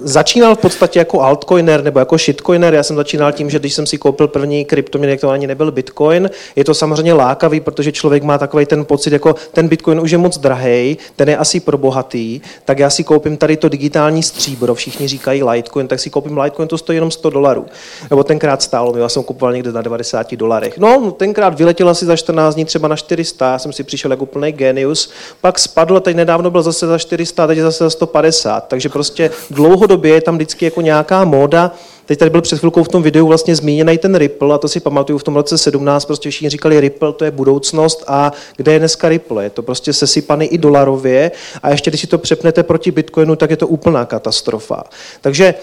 začínal 0.00 0.54
v 0.54 0.58
podstatě 0.58 0.98
jako 0.98 1.20
altcoiner 1.20 1.84
nebo 1.84 1.98
jako 1.98 2.18
shitcoiner. 2.18 2.74
Já 2.74 2.82
jsem 2.82 2.96
začínal 2.96 3.32
tím, 3.32 3.50
že 3.50 3.58
když 3.58 3.74
jsem 3.74 3.86
si 3.86 3.98
koupil 3.98 4.28
první 4.28 4.64
kryptoměny, 4.64 5.18
to 5.18 5.30
ani 5.30 5.46
nebyl 5.46 5.72
bitcoin. 5.72 6.30
Je 6.56 6.64
to 6.64 6.74
samozřejmě 6.74 7.12
lákavý, 7.12 7.60
protože 7.60 7.92
člověk 7.92 8.22
má 8.22 8.38
takový 8.38 8.66
ten 8.66 8.84
pocit, 8.84 9.12
jako 9.12 9.34
ten 9.52 9.68
bitcoin 9.68 10.00
už 10.00 10.10
je 10.10 10.18
moc 10.18 10.38
drahý, 10.38 10.98
ten 11.16 11.28
je 11.28 11.36
asi 11.36 11.60
pro 11.60 11.78
bohatý, 11.78 12.40
tak 12.64 12.78
já 12.78 12.90
si 12.90 13.04
koupím 13.04 13.36
tady 13.36 13.56
to 13.56 13.68
digitální 13.68 14.22
stříbro. 14.22 14.74
Všichni 14.74 15.08
říkají 15.08 15.42
Litecoin, 15.42 15.88
tak 15.88 16.00
si 16.00 16.10
koupím 16.10 16.38
Litecoin, 16.38 16.68
to 16.68 16.78
stojí 16.78 16.96
jenom 16.96 17.10
100 17.10 17.30
dolarů. 17.30 17.66
Nebo 18.10 18.24
tenkrát 18.24 18.62
stálo, 18.62 18.96
já 18.96 19.08
jsem 19.08 19.22
kupoval 19.22 19.52
někde 19.52 19.72
na 19.72 19.82
90 19.82 20.34
dolarech. 20.34 20.78
No, 20.78 21.10
tenkrát 21.10 21.58
vyletěl 21.58 21.88
asi 21.88 22.06
za 22.06 22.16
14 22.16 22.54
dní 22.54 22.64
třeba 22.64 22.88
na 22.88 22.96
400, 22.96 23.52
já 23.52 23.58
jsem 23.58 23.72
si 23.72 23.84
přišel 23.84 24.10
jako 24.10 24.22
úplný 24.22 24.52
genius, 24.52 25.10
pak 25.40 25.58
spadl, 25.58 26.00
teď 26.00 26.16
nedávno 26.16 26.50
byl 26.50 26.62
zase 26.62 26.86
za 26.86 26.98
400, 26.98 27.33
a 27.42 27.46
teď 27.46 27.56
je 27.58 27.64
zase 27.64 27.84
za 27.84 27.90
150, 27.90 28.68
takže 28.68 28.88
prostě 28.88 29.30
dlouhodobě 29.50 30.14
je 30.14 30.20
tam 30.20 30.34
vždycky 30.34 30.64
jako 30.64 30.80
nějaká 30.80 31.24
móda, 31.24 31.72
Teď 32.06 32.18
tady 32.18 32.30
byl 32.30 32.42
před 32.42 32.58
chvilkou 32.58 32.82
v 32.82 32.88
tom 32.88 33.02
videu 33.02 33.26
vlastně 33.26 33.56
zmíněný 33.56 33.98
ten 33.98 34.14
Ripple 34.14 34.54
a 34.54 34.58
to 34.58 34.68
si 34.68 34.80
pamatuju 34.80 35.18
v 35.18 35.22
tom 35.22 35.36
roce 35.36 35.58
17, 35.58 36.04
prostě 36.04 36.30
všichni 36.30 36.48
říkali 36.48 36.80
Ripple, 36.80 37.12
to 37.12 37.24
je 37.24 37.30
budoucnost 37.30 38.04
a 38.06 38.32
kde 38.56 38.72
je 38.72 38.78
dneska 38.78 39.08
Ripple? 39.08 39.44
Je 39.44 39.50
to 39.50 39.62
prostě 39.62 39.92
sesypaný 39.92 40.46
i 40.46 40.58
dolarově 40.58 41.30
a 41.62 41.70
ještě 41.70 41.90
když 41.90 42.00
si 42.00 42.06
to 42.06 42.18
přepnete 42.18 42.62
proti 42.62 42.90
Bitcoinu, 42.90 43.36
tak 43.36 43.50
je 43.50 43.56
to 43.56 43.66
úplná 43.66 44.04
katastrofa. 44.04 44.84
Takže 45.20 45.54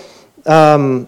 um, 0.75 1.07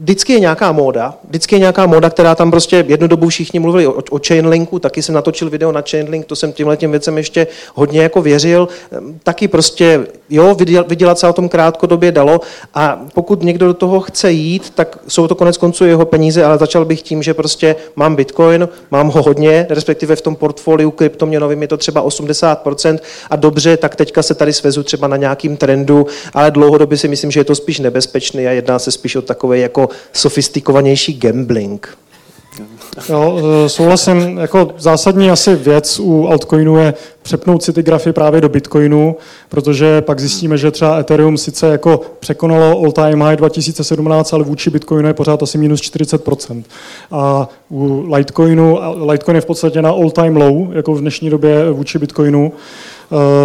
vždycky 0.00 0.32
je 0.32 0.40
nějaká 0.40 0.72
móda, 0.72 1.14
vždycky 1.28 1.54
je 1.54 1.58
nějaká 1.58 1.86
móda, 1.86 2.10
která 2.10 2.34
tam 2.34 2.50
prostě 2.50 2.84
jednu 2.88 3.06
dobu 3.06 3.28
všichni 3.28 3.60
mluvili 3.60 3.86
o, 3.86 4.02
o 4.10 4.20
Chainlinku, 4.26 4.78
taky 4.78 5.02
jsem 5.02 5.14
natočil 5.14 5.50
video 5.50 5.72
na 5.72 5.82
Chainlink, 5.90 6.26
to 6.26 6.36
jsem 6.36 6.52
tímhle 6.52 6.76
těm 6.76 6.90
věcem 6.90 7.18
ještě 7.18 7.46
hodně 7.74 8.02
jako 8.02 8.22
věřil, 8.22 8.68
ehm, 8.92 9.18
taky 9.22 9.48
prostě, 9.48 10.06
jo, 10.30 10.56
vydělat 10.88 11.18
se 11.18 11.28
o 11.28 11.32
tom 11.32 11.48
krátkodobě 11.48 12.12
dalo 12.12 12.40
a 12.74 13.00
pokud 13.14 13.42
někdo 13.42 13.66
do 13.66 13.74
toho 13.74 14.00
chce 14.00 14.32
jít, 14.32 14.70
tak 14.70 14.98
jsou 15.08 15.28
to 15.28 15.34
konec 15.34 15.56
konců 15.56 15.84
jeho 15.84 16.06
peníze, 16.06 16.44
ale 16.44 16.58
začal 16.58 16.84
bych 16.84 17.02
tím, 17.02 17.22
že 17.22 17.34
prostě 17.34 17.76
mám 17.96 18.16
Bitcoin, 18.16 18.68
mám 18.90 19.08
ho 19.08 19.22
hodně, 19.22 19.66
respektive 19.70 20.16
v 20.16 20.20
tom 20.20 20.36
portfoliu 20.36 20.90
kryptoměnovým 20.90 21.62
je 21.62 21.68
to 21.68 21.76
třeba 21.76 22.02
80% 22.06 22.98
a 23.30 23.36
dobře, 23.36 23.76
tak 23.76 23.96
teďka 23.96 24.22
se 24.22 24.34
tady 24.34 24.52
svezu 24.52 24.82
třeba 24.82 25.08
na 25.08 25.16
nějakým 25.16 25.56
trendu, 25.56 26.06
ale 26.34 26.50
dlouhodobě 26.50 26.98
si 26.98 27.08
myslím, 27.08 27.30
že 27.30 27.40
je 27.40 27.44
to 27.44 27.54
spíš 27.54 27.78
nebezpečný 27.78 28.46
a 28.46 28.50
jedná 28.50 28.78
se 28.78 28.90
spíš 28.92 29.16
o 29.16 29.22
takové 29.22 29.58
jako 29.66 29.88
sofistikovanější 30.12 31.18
gambling. 31.18 31.96
Jo, 33.08 33.38
e, 33.64 33.68
souhlasím, 33.68 34.38
jako 34.38 34.68
zásadní 34.78 35.30
asi 35.30 35.54
věc 35.54 36.00
u 36.00 36.26
altcoinu 36.26 36.78
je 36.78 36.94
přepnout 37.22 37.62
si 37.62 37.72
ty 37.72 37.82
grafy 37.82 38.12
právě 38.12 38.40
do 38.40 38.48
Bitcoinu, 38.48 39.16
protože 39.48 40.00
pak 40.00 40.20
zjistíme, 40.20 40.58
že 40.58 40.70
třeba 40.70 40.98
Ethereum 40.98 41.36
sice 41.36 41.66
jako 41.66 42.00
překonalo 42.20 42.78
all 42.78 42.92
time 42.92 43.22
high 43.22 43.36
2017, 43.36 44.32
ale 44.32 44.44
vůči 44.44 44.70
Bitcoinu 44.70 45.08
je 45.08 45.14
pořád 45.14 45.42
asi 45.42 45.58
minus 45.58 45.80
40%. 45.80 46.64
A 47.10 47.48
u 47.70 48.06
Litecoinu, 48.14 48.78
Litecoin 49.06 49.34
je 49.34 49.40
v 49.40 49.46
podstatě 49.46 49.82
na 49.82 49.90
all 49.90 50.10
time 50.10 50.36
low, 50.36 50.76
jako 50.76 50.94
v 50.94 51.00
dnešní 51.00 51.30
době 51.30 51.70
vůči 51.70 51.98
Bitcoinu. 51.98 52.52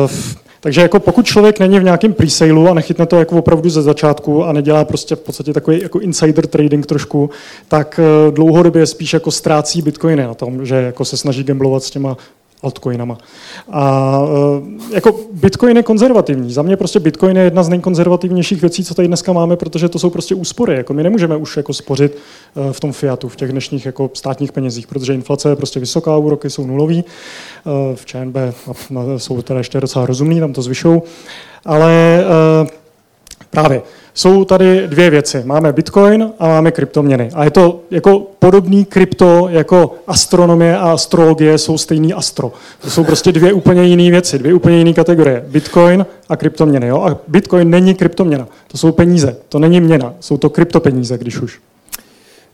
E, 0.08 0.42
takže 0.62 0.82
jako 0.82 1.00
pokud 1.00 1.26
člověk 1.26 1.60
není 1.60 1.80
v 1.80 1.84
nějakém 1.84 2.14
presailu 2.14 2.70
a 2.70 2.74
nechytne 2.74 3.06
to 3.06 3.20
jako 3.20 3.38
opravdu 3.38 3.70
ze 3.70 3.82
začátku 3.82 4.46
a 4.46 4.54
nedělá 4.54 4.86
prostě 4.86 5.16
v 5.16 5.20
podstatě 5.20 5.54
takový 5.54 5.82
jako 5.82 6.00
insider 6.00 6.48
trading 6.48 6.86
trošku, 6.86 7.30
tak 7.68 8.00
eh, 8.00 8.32
dlouhodobě 8.32 8.86
spíš 8.86 9.14
jako 9.14 9.32
ztrácí 9.32 9.82
bitcoiny 9.82 10.24
na 10.24 10.34
tom, 10.34 10.66
že 10.66 10.76
jako 10.76 11.06
se 11.06 11.18
snaží 11.18 11.44
gamblovat 11.44 11.84
s 11.84 11.90
těma 11.90 12.18
altcoinama. 12.64 13.18
A 13.72 14.22
e, 14.92 14.96
jako 14.96 15.20
Bitcoin 15.34 15.78
je 15.78 15.84
konzervativní. 15.84 16.54
Za 16.54 16.62
mě 16.62 16.78
prostě 16.78 17.00
Bitcoin 17.00 17.38
je 17.38 17.44
jedna 17.44 17.64
z 17.64 17.70
nejkonzervativnějších 17.70 18.62
věcí, 18.62 18.84
co 18.84 18.94
tady 18.94 19.08
dneska 19.08 19.34
máme, 19.34 19.56
protože 19.56 19.90
to 19.90 20.00
jsou 20.00 20.10
prostě 20.10 20.36
úspory. 20.36 20.76
Jako 20.76 20.94
my 20.94 21.04
nemůžeme 21.04 21.36
už 21.36 21.58
jako 21.58 21.74
spořit 21.74 22.18
e, 22.70 22.74
v 22.74 22.80
tom 22.80 22.92
fiatu, 22.92 23.30
v 23.30 23.36
těch 23.36 23.52
dnešních 23.52 23.86
jako 23.86 24.10
státních 24.14 24.52
penězích, 24.52 24.88
protože 24.88 25.14
inflace 25.14 25.50
je 25.50 25.56
prostě 25.56 25.80
vysoká, 25.80 26.18
úroky 26.18 26.50
jsou 26.50 26.68
nulový. 26.68 27.00
E, 27.00 27.96
v 27.96 28.06
ČNB 28.06 28.36
jsou 29.18 29.42
teda 29.42 29.58
ještě 29.58 29.82
docela 29.82 30.06
rozumný, 30.06 30.40
tam 30.40 30.54
to 30.54 30.62
zvyšou. 30.62 31.04
Ale 31.66 32.24
právě 33.52 33.82
jsou 34.14 34.46
tady 34.46 34.88
dvě 34.88 35.10
věci. 35.10 35.42
Máme 35.46 35.74
Bitcoin 35.74 36.32
a 36.40 36.48
máme 36.48 36.72
kryptoměny. 36.72 37.30
A 37.34 37.44
je 37.44 37.52
to 37.52 37.80
jako 37.92 38.28
podobný 38.40 38.86
krypto, 38.86 39.48
jako 39.50 39.96
astronomie 40.08 40.78
a 40.78 40.92
astrologie 40.92 41.58
jsou 41.58 41.78
stejný 41.78 42.14
astro. 42.14 42.52
To 42.82 42.90
jsou 42.90 43.04
prostě 43.04 43.32
dvě 43.32 43.54
úplně 43.54 43.84
jiné 43.84 44.12
věci, 44.12 44.40
dvě 44.40 44.54
úplně 44.54 44.78
jiné 44.78 44.94
kategorie. 44.94 45.46
Bitcoin 45.48 46.06
a 46.30 46.36
kryptoměny. 46.36 46.88
Jo? 46.88 47.02
A 47.02 47.18
Bitcoin 47.28 47.70
není 47.70 47.96
kryptoměna. 47.96 48.48
To 48.68 48.78
jsou 48.78 48.92
peníze. 48.92 49.36
To 49.50 49.60
není 49.60 49.82
měna. 49.82 50.14
Jsou 50.20 50.38
to 50.38 50.50
kryptopeníze, 50.50 51.18
když 51.18 51.42
už. 51.42 51.60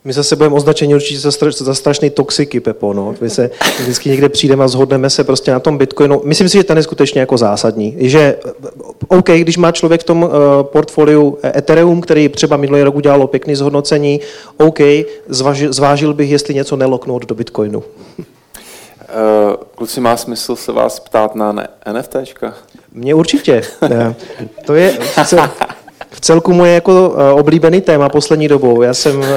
My 0.08 0.14
zase 0.14 0.36
budeme 0.36 0.56
označeni 0.56 0.96
určitě 0.96 1.20
za, 1.20 1.32
straš, 1.32 1.56
za 1.56 1.76
strašný 1.76 2.10
toxiky, 2.10 2.60
Pepo. 2.60 2.94
No. 2.94 3.16
My 3.22 3.30
se 3.30 3.50
vždycky 3.80 4.10
někde 4.10 4.30
přijdeme 4.30 4.64
a 4.64 4.68
zhodneme 4.68 5.10
se 5.10 5.24
prostě 5.24 5.52
na 5.52 5.60
tom 5.60 5.78
Bitcoinu. 5.78 6.22
Myslím 6.24 6.50
si, 6.50 6.58
že 6.58 6.64
ten 6.64 6.78
je 6.78 6.84
skutečně 6.84 7.22
jako 7.22 7.38
zásadní. 7.38 7.96
Že 7.98 8.36
OK, 9.08 9.30
když 9.30 9.58
má 9.58 9.72
člověk 9.72 10.02
v 10.02 10.04
tom 10.04 10.24
uh, 10.24 10.30
portfoliu 10.64 11.38
Ethereum, 11.56 12.02
který 12.02 12.30
třeba 12.30 12.58
minulý 12.58 12.84
rok 12.84 12.96
udělalo 12.96 13.28
pěkný 13.28 13.56
zhodnocení, 13.56 14.20
OK, 14.58 14.80
zvažil, 15.28 15.74
zvážil 15.74 16.14
bych, 16.14 16.30
jestli 16.30 16.54
něco 16.54 16.76
neloknout 16.76 17.26
do 17.26 17.36
Bitcoinu. 17.36 17.80
Uh, 17.80 17.86
kluci, 19.76 20.02
má 20.02 20.18
smysl 20.18 20.56
se 20.56 20.72
vás 20.72 21.00
ptát 21.00 21.36
na 21.36 21.56
NFTčka? 21.94 22.54
Mně 22.94 23.16
určitě. 23.16 23.62
to 24.66 24.76
je, 24.76 24.98
v 26.12 26.22
celku 26.22 26.54
moje 26.54 26.74
jako 26.74 27.16
eh, 27.18 27.32
oblíbený 27.32 27.82
téma 27.82 28.10
poslední 28.10 28.48
dobou. 28.48 28.82
Já 28.82 28.94
jsem 28.94 29.24
eh, 29.24 29.28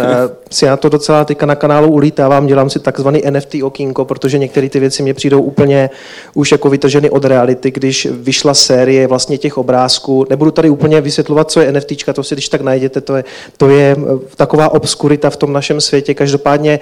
si 0.51 0.67
na 0.67 0.77
to 0.77 0.89
docela 0.89 1.25
teďka 1.25 1.47
na 1.47 1.55
kanálu 1.55 1.89
ulítávám, 1.89 2.47
dělám 2.47 2.71
si 2.71 2.79
takzvaný 2.79 3.23
NFT 3.31 3.55
okýnko, 3.63 4.05
protože 4.05 4.39
některé 4.39 4.69
ty 4.69 4.81
věci 4.81 5.03
mě 5.03 5.15
přijdou 5.15 5.43
úplně 5.43 5.91
už 6.35 6.53
jako 6.53 6.71
vytrženy 6.71 7.11
od 7.11 7.25
reality, 7.25 7.71
když 7.71 8.09
vyšla 8.11 8.55
série 8.55 9.07
vlastně 9.07 9.39
těch 9.39 9.59
obrázků. 9.59 10.27
Nebudu 10.31 10.51
tady 10.51 10.71
úplně 10.71 11.01
vysvětlovat, 11.01 11.51
co 11.51 11.61
je 11.61 11.73
NFT, 11.73 12.13
to 12.15 12.23
si 12.23 12.35
když 12.35 12.49
tak 12.49 12.61
najděte, 12.61 13.01
to 13.01 13.17
je, 13.17 13.25
to 13.57 13.69
je 13.69 13.97
eh, 13.99 14.37
taková 14.37 14.69
obskurita 14.69 15.31
v 15.31 15.37
tom 15.37 15.53
našem 15.53 15.81
světě. 15.81 16.15
Každopádně 16.15 16.81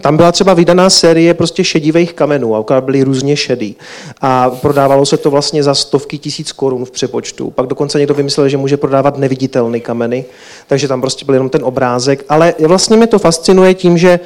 tam 0.00 0.16
byla 0.16 0.32
třeba 0.32 0.54
vydaná 0.54 0.90
série 0.90 1.34
prostě 1.34 1.64
šedivých 1.64 2.12
kamenů 2.12 2.56
a 2.56 2.80
byly 2.80 3.02
různě 3.02 3.36
šedý. 3.36 3.76
A 4.20 4.50
prodávalo 4.50 5.06
se 5.06 5.16
to 5.16 5.30
vlastně 5.30 5.62
za 5.62 5.74
stovky 5.74 6.18
tisíc 6.18 6.52
korun 6.52 6.84
v 6.84 6.90
přepočtu. 6.90 7.50
Pak 7.50 7.66
dokonce 7.66 7.98
někdo 7.98 8.14
vymyslel, 8.14 8.48
že 8.48 8.56
může 8.56 8.76
prodávat 8.76 9.18
neviditelné 9.28 9.80
kameny, 9.80 10.24
takže 10.66 10.88
tam 10.88 11.00
prostě 11.00 11.24
byl 11.24 11.34
jenom 11.34 11.50
ten 11.50 11.64
obrázek. 11.64 12.24
Ale 12.28 12.54
vlastně 12.66 12.96
mě 12.96 13.06
to 13.06 13.18
fascinuje 13.18 13.74
tím, 13.74 13.98
že 13.98 14.20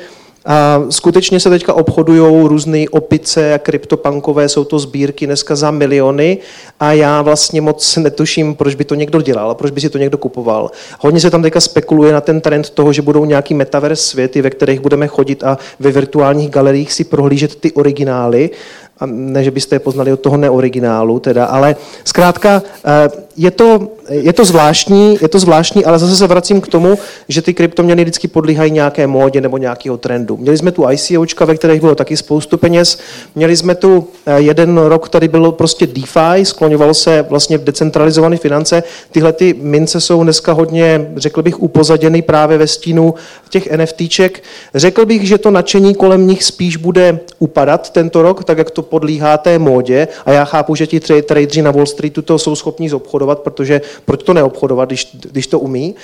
a 0.45 0.83
skutečně 0.91 1.41
se 1.41 1.51
teďka 1.51 1.73
obchodují 1.73 2.49
různé 2.49 2.85
opice 2.91 3.55
a 3.55 3.59
kryptopankové, 3.59 4.49
jsou 4.49 4.65
to 4.65 4.79
sbírky 4.79 5.27
dneska 5.27 5.57
za 5.57 5.71
miliony 5.71 6.38
a 6.81 6.93
já 6.93 7.23
vlastně 7.23 7.61
moc 7.61 7.97
netuším, 7.97 8.55
proč 8.55 8.75
by 8.75 8.85
to 8.85 8.95
někdo 8.95 9.23
dělal, 9.23 9.55
proč 9.55 9.71
by 9.71 9.81
si 9.81 9.91
to 9.91 9.99
někdo 9.99 10.19
kupoval. 10.19 10.71
Hodně 11.01 11.21
se 11.21 11.31
tam 11.31 11.43
teďka 11.43 11.61
spekuluje 11.61 12.12
na 12.12 12.21
ten 12.21 12.41
trend 12.41 12.71
toho, 12.71 12.93
že 12.93 13.03
budou 13.03 13.25
nějaký 13.25 13.55
metaverse 13.55 14.03
světy, 14.03 14.43
ve 14.43 14.51
kterých 14.51 14.81
budeme 14.81 15.07
chodit 15.07 15.45
a 15.45 15.59
ve 15.79 15.93
virtuálních 15.93 16.51
galeriích 16.51 16.93
si 16.93 17.05
prohlížet 17.05 17.55
ty 17.55 17.73
originály 17.73 18.51
a 18.99 19.07
ne, 19.07 19.45
že 19.45 19.51
byste 19.51 19.75
je 19.75 19.81
poznali 19.81 20.12
od 20.12 20.21
toho 20.21 20.37
neoriginálu, 20.37 21.19
teda, 21.19 21.45
ale 21.45 21.77
zkrátka 22.05 22.62
eh, 22.85 23.09
je 23.37 23.51
to, 23.51 23.88
je 24.09 24.33
to 24.33 24.45
zvláštní, 24.45 25.18
je 25.23 25.29
to 25.29 25.38
zvláštní, 25.38 25.85
ale 25.85 25.99
zase 25.99 26.16
se 26.16 26.27
vracím 26.27 26.61
k 26.61 26.68
tomu, 26.68 26.99
že 27.29 27.42
ty 27.42 27.55
kryptoměny 27.55 28.03
vždycky 28.03 28.29
podlíhají 28.29 28.71
nějaké 28.71 29.07
módě 29.07 29.40
nebo 29.40 29.59
nějakého 29.59 29.97
trendu. 29.97 30.37
Měli 30.37 30.59
jsme 30.59 30.73
tu 30.73 30.90
ICOčka, 30.90 31.45
ve 31.45 31.55
kterých 31.55 31.81
bylo 31.81 31.95
taky 31.95 32.16
spoustu 32.16 32.59
peněz. 32.59 32.99
Měli 33.35 33.57
jsme 33.57 33.75
tu 33.75 34.09
eh, 34.27 34.40
jeden 34.40 34.79
rok, 34.79 35.09
tady 35.09 35.29
bylo 35.29 35.53
prostě 35.53 35.87
DeFi, 35.87 36.45
skloňovalo 36.45 36.95
se 36.95 37.23
vlastně 37.23 37.59
v 37.59 37.64
decentralizované 37.64 38.37
finance. 38.37 38.83
Tyhle 39.11 39.33
ty 39.33 39.55
mince 39.61 40.01
jsou 40.01 40.23
dneska 40.23 40.53
hodně, 40.53 41.11
řekl 41.16 41.42
bych, 41.42 41.62
upozaděny 41.62 42.23
právě 42.23 42.59
ve 42.59 42.66
stínu 42.66 43.14
těch 43.51 43.71
NFTček. 43.77 44.42
Řekl 44.75 45.07
bych, 45.07 45.29
že 45.29 45.38
to 45.38 45.51
nadšení 45.51 45.95
kolem 45.95 46.27
nich 46.27 46.45
spíš 46.45 46.77
bude 46.77 47.21
upadat 47.38 47.90
tento 47.90 48.23
rok, 48.23 48.45
tak 48.45 48.59
jak 48.59 48.71
to 48.71 48.83
podlíhá 48.83 49.38
té 49.38 49.59
módě. 49.59 50.09
A 50.27 50.33
já 50.33 50.45
chápu, 50.45 50.75
že 50.75 50.87
ti 50.87 51.01
tradeři 51.01 51.62
na 51.62 51.71
Wall 51.71 51.87
Streetu 51.87 52.23
to 52.23 52.38
jsou 52.38 52.57
schopni 52.57 52.90
zobchodovat, 52.90 53.22
protože 53.27 53.81
proč 54.05 54.23
to 54.23 54.35
neobchodovat, 54.35 54.89
když, 54.89 55.17
když 55.31 55.47
to 55.47 55.59
umí. 55.59 55.95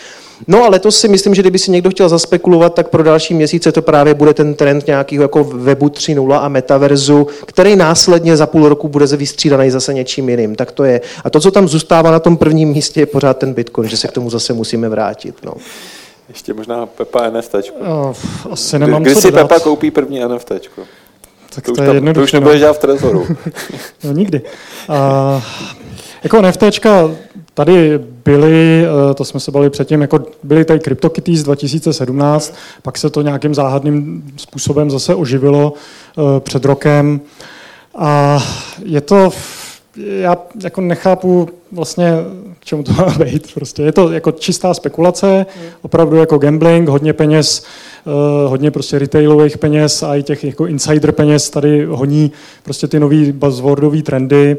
No 0.47 0.65
a 0.65 0.69
letos 0.69 1.01
si 1.01 1.09
myslím, 1.09 1.35
že 1.35 1.43
kdyby 1.43 1.59
si 1.59 1.71
někdo 1.71 1.91
chtěl 1.91 2.09
zaspekulovat, 2.09 2.75
tak 2.75 2.89
pro 2.89 3.03
další 3.03 3.35
měsíce 3.35 3.73
to 3.73 3.83
právě 3.83 4.15
bude 4.15 4.35
ten 4.35 4.55
trend 4.55 4.87
nějakého 4.87 5.23
jako 5.23 5.45
webu 5.45 5.87
3.0 5.87 6.41
a 6.43 6.49
metaverzu, 6.49 7.27
který 7.47 7.77
následně 7.77 8.37
za 8.37 8.47
půl 8.47 8.69
roku 8.69 8.89
bude 8.89 9.07
vystřídaný 9.07 9.71
zase 9.71 9.95
něčím 9.95 10.29
jiným. 10.29 10.57
Tak 10.57 10.73
to 10.73 10.85
je. 10.85 11.01
A 11.25 11.31
to, 11.31 11.41
co 11.41 11.51
tam 11.51 11.69
zůstává 11.69 12.11
na 12.11 12.19
tom 12.19 12.37
prvním 12.37 12.69
místě, 12.69 13.01
je 13.01 13.07
pořád 13.07 13.39
ten 13.39 13.55
Bitcoin, 13.55 13.89
že 13.89 13.97
se 13.97 14.09
k 14.09 14.13
tomu 14.13 14.31
zase 14.31 14.53
musíme 14.53 14.89
vrátit. 14.89 15.35
No. 15.45 15.53
Ještě 16.29 16.55
možná 16.55 16.87
Pepa 16.87 17.31
NFT. 17.31 17.55
Uh, 17.55 18.15
asi 18.51 18.79
nemám 18.79 19.03
Kdy 19.03 19.15
co 19.15 19.21
si 19.21 19.31
dodat. 19.31 19.49
Pepa 19.49 19.61
koupí 19.61 19.91
první 19.91 20.21
NFT? 20.21 20.53
Tak 21.59 21.65
to, 21.65 21.73
to, 21.73 21.83
už 21.83 21.89
je 21.95 22.01
tam, 22.01 22.15
to 22.15 22.23
už 22.23 22.33
nebudeš 22.33 22.59
dělat 22.61 22.73
v 22.73 22.79
trezoru. 22.79 23.27
no 24.05 24.13
nikdy. 24.13 24.41
Uh, 24.89 25.43
jako 26.25 26.43
NFTčka 26.43 27.11
tady 27.55 27.99
byly, 28.25 28.85
eh, 28.85 29.15
to 29.15 29.25
jsme 29.25 29.41
se 29.41 29.51
bavili 29.51 29.71
předtím, 29.71 30.01
jako 30.01 30.21
byly 30.43 30.65
tady 30.65 30.81
CryptoKitties 30.81 31.43
2017, 31.43 32.55
pak 32.83 32.99
se 32.99 33.11
to 33.11 33.23
nějakým 33.23 33.55
záhadným 33.55 34.23
způsobem 34.37 34.91
zase 34.91 35.15
oživilo 35.15 35.73
eh, 36.19 36.41
před 36.41 36.65
rokem. 36.65 37.21
A 37.95 38.43
je 38.85 39.01
to, 39.01 39.31
já 39.97 40.37
jako 40.63 40.81
nechápu 40.81 41.49
vlastně, 41.73 42.13
k 42.61 42.65
čemu 42.65 42.83
to 42.83 42.93
má 42.93 43.15
být. 43.25 43.55
Prostě 43.55 43.83
je 43.83 43.93
to 43.93 44.13
jako 44.13 44.33
čistá 44.33 44.75
spekulace, 44.75 45.47
opravdu 45.83 46.17
jako 46.17 46.39
gambling, 46.39 46.89
hodně 46.89 47.13
peněz, 47.13 47.65
hodně 48.47 48.71
prostě 48.71 48.99
retailových 48.99 49.59
peněz 49.59 50.03
a 50.03 50.17
i 50.17 50.23
těch 50.23 50.45
jako 50.45 50.67
insider 50.67 51.13
peněz 51.13 51.51
tady 51.51 51.85
honí 51.85 52.33
prostě 52.63 52.87
ty 52.87 53.01
nový 53.01 53.33
buzzwordové 53.33 54.03
trendy. 54.03 54.57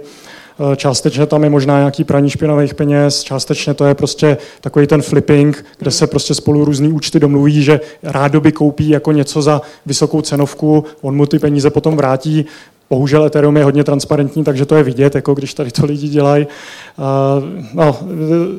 Eh, 0.59 0.75
částečně 0.75 1.25
tam 1.25 1.43
je 1.43 1.49
možná 1.49 1.77
nějaký 1.77 2.03
praní 2.03 2.29
špinavých 2.29 2.73
peněz, 2.73 3.23
částečně 3.23 3.73
to 3.73 3.85
je 3.85 3.95
prostě 3.95 4.37
takový 4.61 4.87
ten 4.87 5.01
flipping, 5.01 5.65
kde 5.79 5.91
se 5.91 6.07
prostě 6.07 6.33
spolu 6.33 6.65
různý 6.65 6.91
účty 6.91 7.19
domluví, 7.19 7.63
že 7.63 7.79
rádoby 8.03 8.51
koupí 8.51 8.89
jako 8.89 9.11
něco 9.11 9.41
za 9.41 9.61
vysokou 9.85 10.21
cenovku, 10.21 10.83
on 11.01 11.15
mu 11.15 11.25
ty 11.25 11.39
peníze 11.39 11.69
potom 11.69 11.97
vrátí. 11.97 12.45
Bohužel 12.89 13.25
Ethereum 13.25 13.57
je 13.57 13.63
hodně 13.63 13.83
transparentní, 13.83 14.43
takže 14.43 14.65
to 14.65 14.75
je 14.75 14.83
vidět, 14.83 15.15
jako 15.15 15.33
když 15.33 15.53
tady 15.53 15.71
to 15.71 15.85
lidi 15.85 16.07
dělají. 16.07 16.47
Uh, 16.97 17.43
no, 17.73 17.99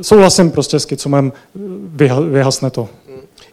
souhlasím 0.02 0.50
prostě 0.50 0.80
s 0.80 0.84
Kicumem, 0.84 1.32
vyhasne 2.30 2.70
to. 2.70 2.88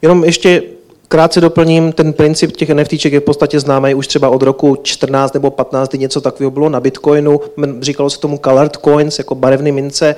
Jenom 0.02 0.24
ještě 0.24 0.63
Krátce 1.10 1.41
doplním, 1.41 1.91
ten 1.91 2.13
princip 2.13 2.52
těch 2.52 2.70
NFTček 2.70 3.13
je 3.13 3.20
v 3.20 3.24
podstatě 3.24 3.60
známý 3.60 3.96
už 3.96 4.08
třeba 4.08 4.30
od 4.30 4.41
roku 4.41 4.78
14 4.84 5.34
nebo 5.34 5.52
15, 5.52 5.89
kdy 5.89 6.00
něco 6.00 6.22
takového 6.22 6.52
bylo 6.52 6.70
na 6.70 6.80
Bitcoinu. 6.80 7.41
Říkalo 7.80 8.10
se 8.10 8.20
tomu 8.20 8.39
colored 8.43 8.78
coins, 8.84 9.17
jako 9.17 9.36
barevné 9.36 9.72
mince. 9.72 10.15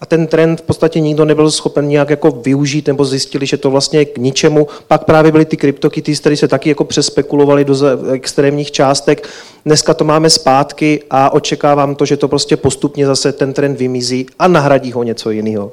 A 0.00 0.06
ten 0.06 0.26
trend 0.26 0.60
v 0.60 0.62
podstatě 0.62 1.00
nikdo 1.00 1.24
nebyl 1.24 1.50
schopen 1.50 1.88
nějak 1.88 2.10
jako 2.10 2.30
využít, 2.30 2.86
nebo 2.86 3.04
zjistili, 3.04 3.46
že 3.46 3.56
to 3.56 3.70
vlastně 3.70 3.98
je 3.98 4.04
k 4.04 4.18
ničemu. 4.18 4.66
Pak 4.88 5.04
právě 5.04 5.32
byly 5.32 5.44
ty 5.44 5.56
kryptokity, 5.56 6.16
které 6.16 6.36
se 6.36 6.48
taky 6.48 6.68
jako 6.68 6.84
přespekulovaly 6.84 7.64
do 7.64 7.74
extrémních 8.12 8.70
částek. 8.70 9.28
Dneska 9.64 9.94
to 9.94 10.04
máme 10.04 10.30
zpátky 10.30 11.02
a 11.10 11.32
očekávám 11.32 11.94
to, 11.94 12.04
že 12.04 12.16
to 12.16 12.28
prostě 12.28 12.56
postupně 12.56 13.06
zase 13.06 13.32
ten 13.32 13.52
trend 13.52 13.78
vymizí 13.78 14.26
a 14.38 14.48
nahradí 14.48 14.92
ho 14.92 15.02
něco 15.02 15.30
jiného 15.30 15.72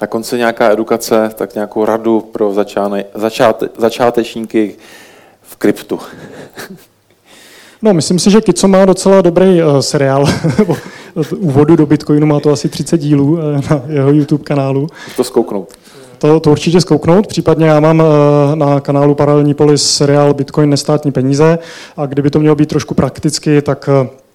na 0.00 0.06
konci 0.06 0.36
nějaká 0.36 0.72
edukace, 0.72 1.30
tak 1.34 1.54
nějakou 1.54 1.84
radu 1.84 2.20
pro 2.20 2.52
začáne, 2.52 3.04
začáte, 3.14 3.68
začátečníky 3.78 4.76
v 5.42 5.56
kryptu. 5.56 6.00
No, 7.82 7.94
myslím 7.94 8.18
si, 8.18 8.30
že 8.30 8.40
Kico 8.40 8.68
má 8.68 8.84
docela 8.84 9.20
dobrý 9.20 9.62
uh, 9.62 9.78
seriál. 9.78 10.24
úvodu 11.36 11.76
do 11.76 11.86
Bitcoinu 11.86 12.26
má 12.26 12.40
to 12.40 12.50
asi 12.50 12.68
30 12.68 12.98
dílů 12.98 13.32
uh, 13.32 13.38
na 13.70 13.82
jeho 13.88 14.10
YouTube 14.10 14.44
kanálu. 14.44 14.86
To 15.16 15.24
zkouknout. 15.24 15.72
To, 16.18 16.40
to 16.40 16.50
určitě 16.50 16.80
zkouknout. 16.80 17.26
Případně 17.26 17.66
já 17.66 17.80
mám 17.80 18.00
uh, 18.00 18.06
na 18.54 18.80
kanálu 18.80 19.14
Paralelní 19.14 19.54
polis 19.54 19.90
seriál 19.90 20.34
Bitcoin 20.34 20.70
nestátní 20.70 21.12
peníze 21.12 21.58
a 21.96 22.06
kdyby 22.06 22.30
to 22.30 22.40
mělo 22.40 22.56
být 22.56 22.68
trošku 22.68 22.94
prakticky, 22.94 23.62
tak 23.62 23.88
uh, 24.02 24.06
Eh, 24.06 24.27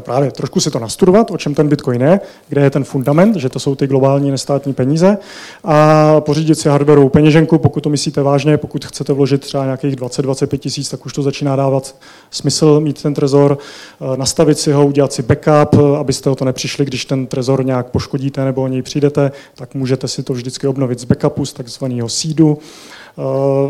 právě 0.00 0.30
trošku 0.30 0.60
si 0.60 0.70
to 0.70 0.78
nastudovat, 0.78 1.30
o 1.30 1.38
čem 1.38 1.54
ten 1.54 1.68
Bitcoin 1.68 2.02
je, 2.02 2.20
kde 2.48 2.60
je 2.60 2.70
ten 2.70 2.84
fundament, 2.84 3.36
že 3.36 3.48
to 3.48 3.58
jsou 3.58 3.74
ty 3.74 3.86
globální 3.86 4.30
nestátní 4.30 4.72
peníze 4.72 5.18
a 5.64 6.20
pořídit 6.20 6.54
si 6.54 6.68
hardwareovou 6.68 7.08
peněženku, 7.08 7.58
pokud 7.58 7.80
to 7.80 7.90
myslíte 7.90 8.22
vážně, 8.22 8.56
pokud 8.56 8.84
chcete 8.84 9.12
vložit 9.12 9.40
třeba 9.40 9.64
nějakých 9.64 9.96
20-25 9.96 10.58
tisíc, 10.58 10.88
tak 10.88 11.06
už 11.06 11.12
to 11.12 11.22
začíná 11.22 11.56
dávat 11.56 11.96
smysl 12.30 12.80
mít 12.80 13.02
ten 13.02 13.14
trezor, 13.14 13.58
eh, 13.58 14.16
nastavit 14.16 14.58
si 14.58 14.72
ho, 14.72 14.86
udělat 14.86 15.12
si 15.12 15.22
backup, 15.22 15.74
eh, 15.74 15.98
abyste 15.98 16.30
o 16.30 16.34
to 16.34 16.44
nepřišli, 16.44 16.84
když 16.84 17.04
ten 17.04 17.26
trezor 17.26 17.64
nějak 17.64 17.90
poškodíte 17.90 18.44
nebo 18.44 18.62
o 18.62 18.68
něj 18.68 18.82
přijdete, 18.82 19.32
tak 19.54 19.74
můžete 19.74 20.08
si 20.08 20.22
to 20.22 20.32
vždycky 20.32 20.66
obnovit 20.66 20.98
z 20.98 21.04
backupu, 21.04 21.46
z 21.46 21.52
takzvaného 21.52 22.08
seedu. 22.08 22.58
Eh, 22.58 23.07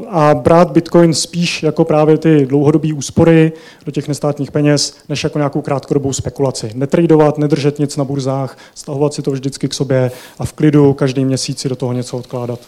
a 0.08 0.34
brát 0.34 0.70
Bitcoin 0.70 1.14
spíš 1.14 1.62
jako 1.62 1.84
právě 1.84 2.18
ty 2.18 2.46
dlouhodobé 2.46 2.92
úspory 2.94 3.52
do 3.86 3.92
těch 3.92 4.08
nestátních 4.08 4.50
peněz, 4.50 4.96
než 5.08 5.24
jako 5.24 5.38
nějakou 5.38 5.62
krátkodobou 5.62 6.12
spekulaci. 6.12 6.70
Netradovat, 6.74 7.38
nedržet 7.38 7.78
nic 7.78 7.96
na 7.96 8.04
burzách, 8.04 8.58
stahovat 8.74 9.14
si 9.14 9.22
to 9.22 9.30
vždycky 9.30 9.68
k 9.68 9.74
sobě 9.74 10.10
a 10.38 10.44
v 10.44 10.52
klidu 10.52 10.92
každý 10.92 11.24
měsíc 11.24 11.58
si 11.58 11.68
do 11.68 11.76
toho 11.76 11.92
něco 11.92 12.16
odkládat. 12.16 12.60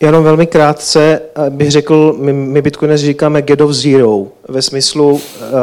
Jenom 0.00 0.24
velmi 0.24 0.46
krátce 0.46 1.20
eh, 1.46 1.50
bych 1.50 1.70
řekl, 1.70 2.16
my, 2.20 2.32
my 2.32 2.62
Bitcoiners 2.62 3.00
říkáme 3.00 3.42
get 3.42 3.60
of 3.60 3.70
zero, 3.70 4.26
ve 4.48 4.62
smyslu 4.62 5.20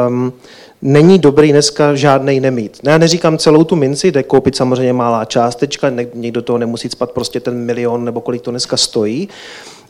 um, 0.08 0.32
není 0.82 1.18
dobrý 1.18 1.52
dneska 1.52 1.94
žádný 1.94 2.40
nemít. 2.40 2.78
Já 2.82 2.98
neříkám 2.98 3.38
celou 3.38 3.64
tu 3.64 3.76
minci, 3.76 4.12
jde 4.12 4.22
koupit 4.22 4.56
samozřejmě 4.56 4.92
malá 4.92 5.24
částečka, 5.24 5.92
někdo 6.14 6.42
toho 6.42 6.58
nemusí 6.58 6.88
spat 6.88 7.10
prostě 7.10 7.40
ten 7.40 7.54
milion 7.54 8.04
nebo 8.04 8.20
kolik 8.20 8.42
to 8.42 8.50
dneska 8.50 8.76
stojí, 8.76 9.28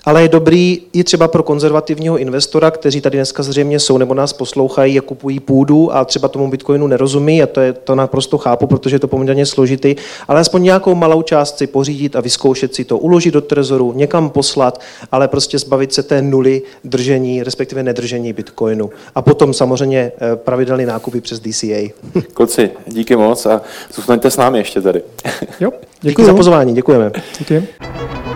ale 0.04 0.22
je 0.22 0.28
dobrý 0.28 0.82
i 0.92 1.04
třeba 1.04 1.28
pro 1.28 1.42
konzervativního 1.42 2.18
investora, 2.18 2.70
kteří 2.70 3.00
tady 3.00 3.18
dneska 3.18 3.42
zřejmě 3.42 3.80
jsou 3.80 3.98
nebo 3.98 4.14
nás 4.14 4.32
poslouchají 4.32 4.98
a 4.98 5.02
kupují 5.02 5.40
půdu 5.40 5.94
a 5.94 6.04
třeba 6.04 6.28
tomu 6.28 6.50
Bitcoinu 6.50 6.86
nerozumí 6.86 7.42
a 7.42 7.46
to, 7.46 7.60
je, 7.60 7.72
to 7.72 7.94
naprosto 7.94 8.38
chápu, 8.38 8.66
protože 8.66 8.96
je 8.96 9.00
to 9.00 9.08
poměrně 9.08 9.46
složitý, 9.46 9.96
ale 10.28 10.40
aspoň 10.40 10.62
nějakou 10.62 10.94
malou 10.94 11.22
část 11.22 11.58
si 11.58 11.66
pořídit 11.66 12.16
a 12.16 12.20
vyzkoušet 12.20 12.74
si 12.74 12.84
to, 12.84 12.98
uložit 12.98 13.34
do 13.34 13.40
trezoru, 13.40 13.92
někam 13.96 14.30
poslat, 14.30 14.80
ale 15.12 15.28
prostě 15.28 15.58
zbavit 15.58 15.92
se 15.92 16.02
té 16.02 16.22
nuly 16.22 16.62
držení, 16.84 17.42
respektive 17.42 17.82
nedržení 17.82 18.32
Bitcoinu. 18.32 18.90
A 19.14 19.22
potom 19.22 19.54
samozřejmě 19.54 20.12
eh, 20.20 20.36
pravidelný 20.36 20.86
nákupy 20.86 21.20
přes 21.20 21.40
DCA. 21.40 21.92
Kluci, 22.34 22.70
díky 22.86 23.16
moc 23.16 23.46
a 23.46 23.60
zůstaňte 23.94 24.30
s 24.30 24.36
námi 24.36 24.58
ještě 24.58 24.80
tady. 24.80 25.02
Jo, 25.60 25.70
děkuji. 26.00 26.10
Díky 26.10 26.24
za 26.24 26.34
pozvání, 26.34 26.74
děkujeme. 26.74 27.12
Díky. 27.38 27.68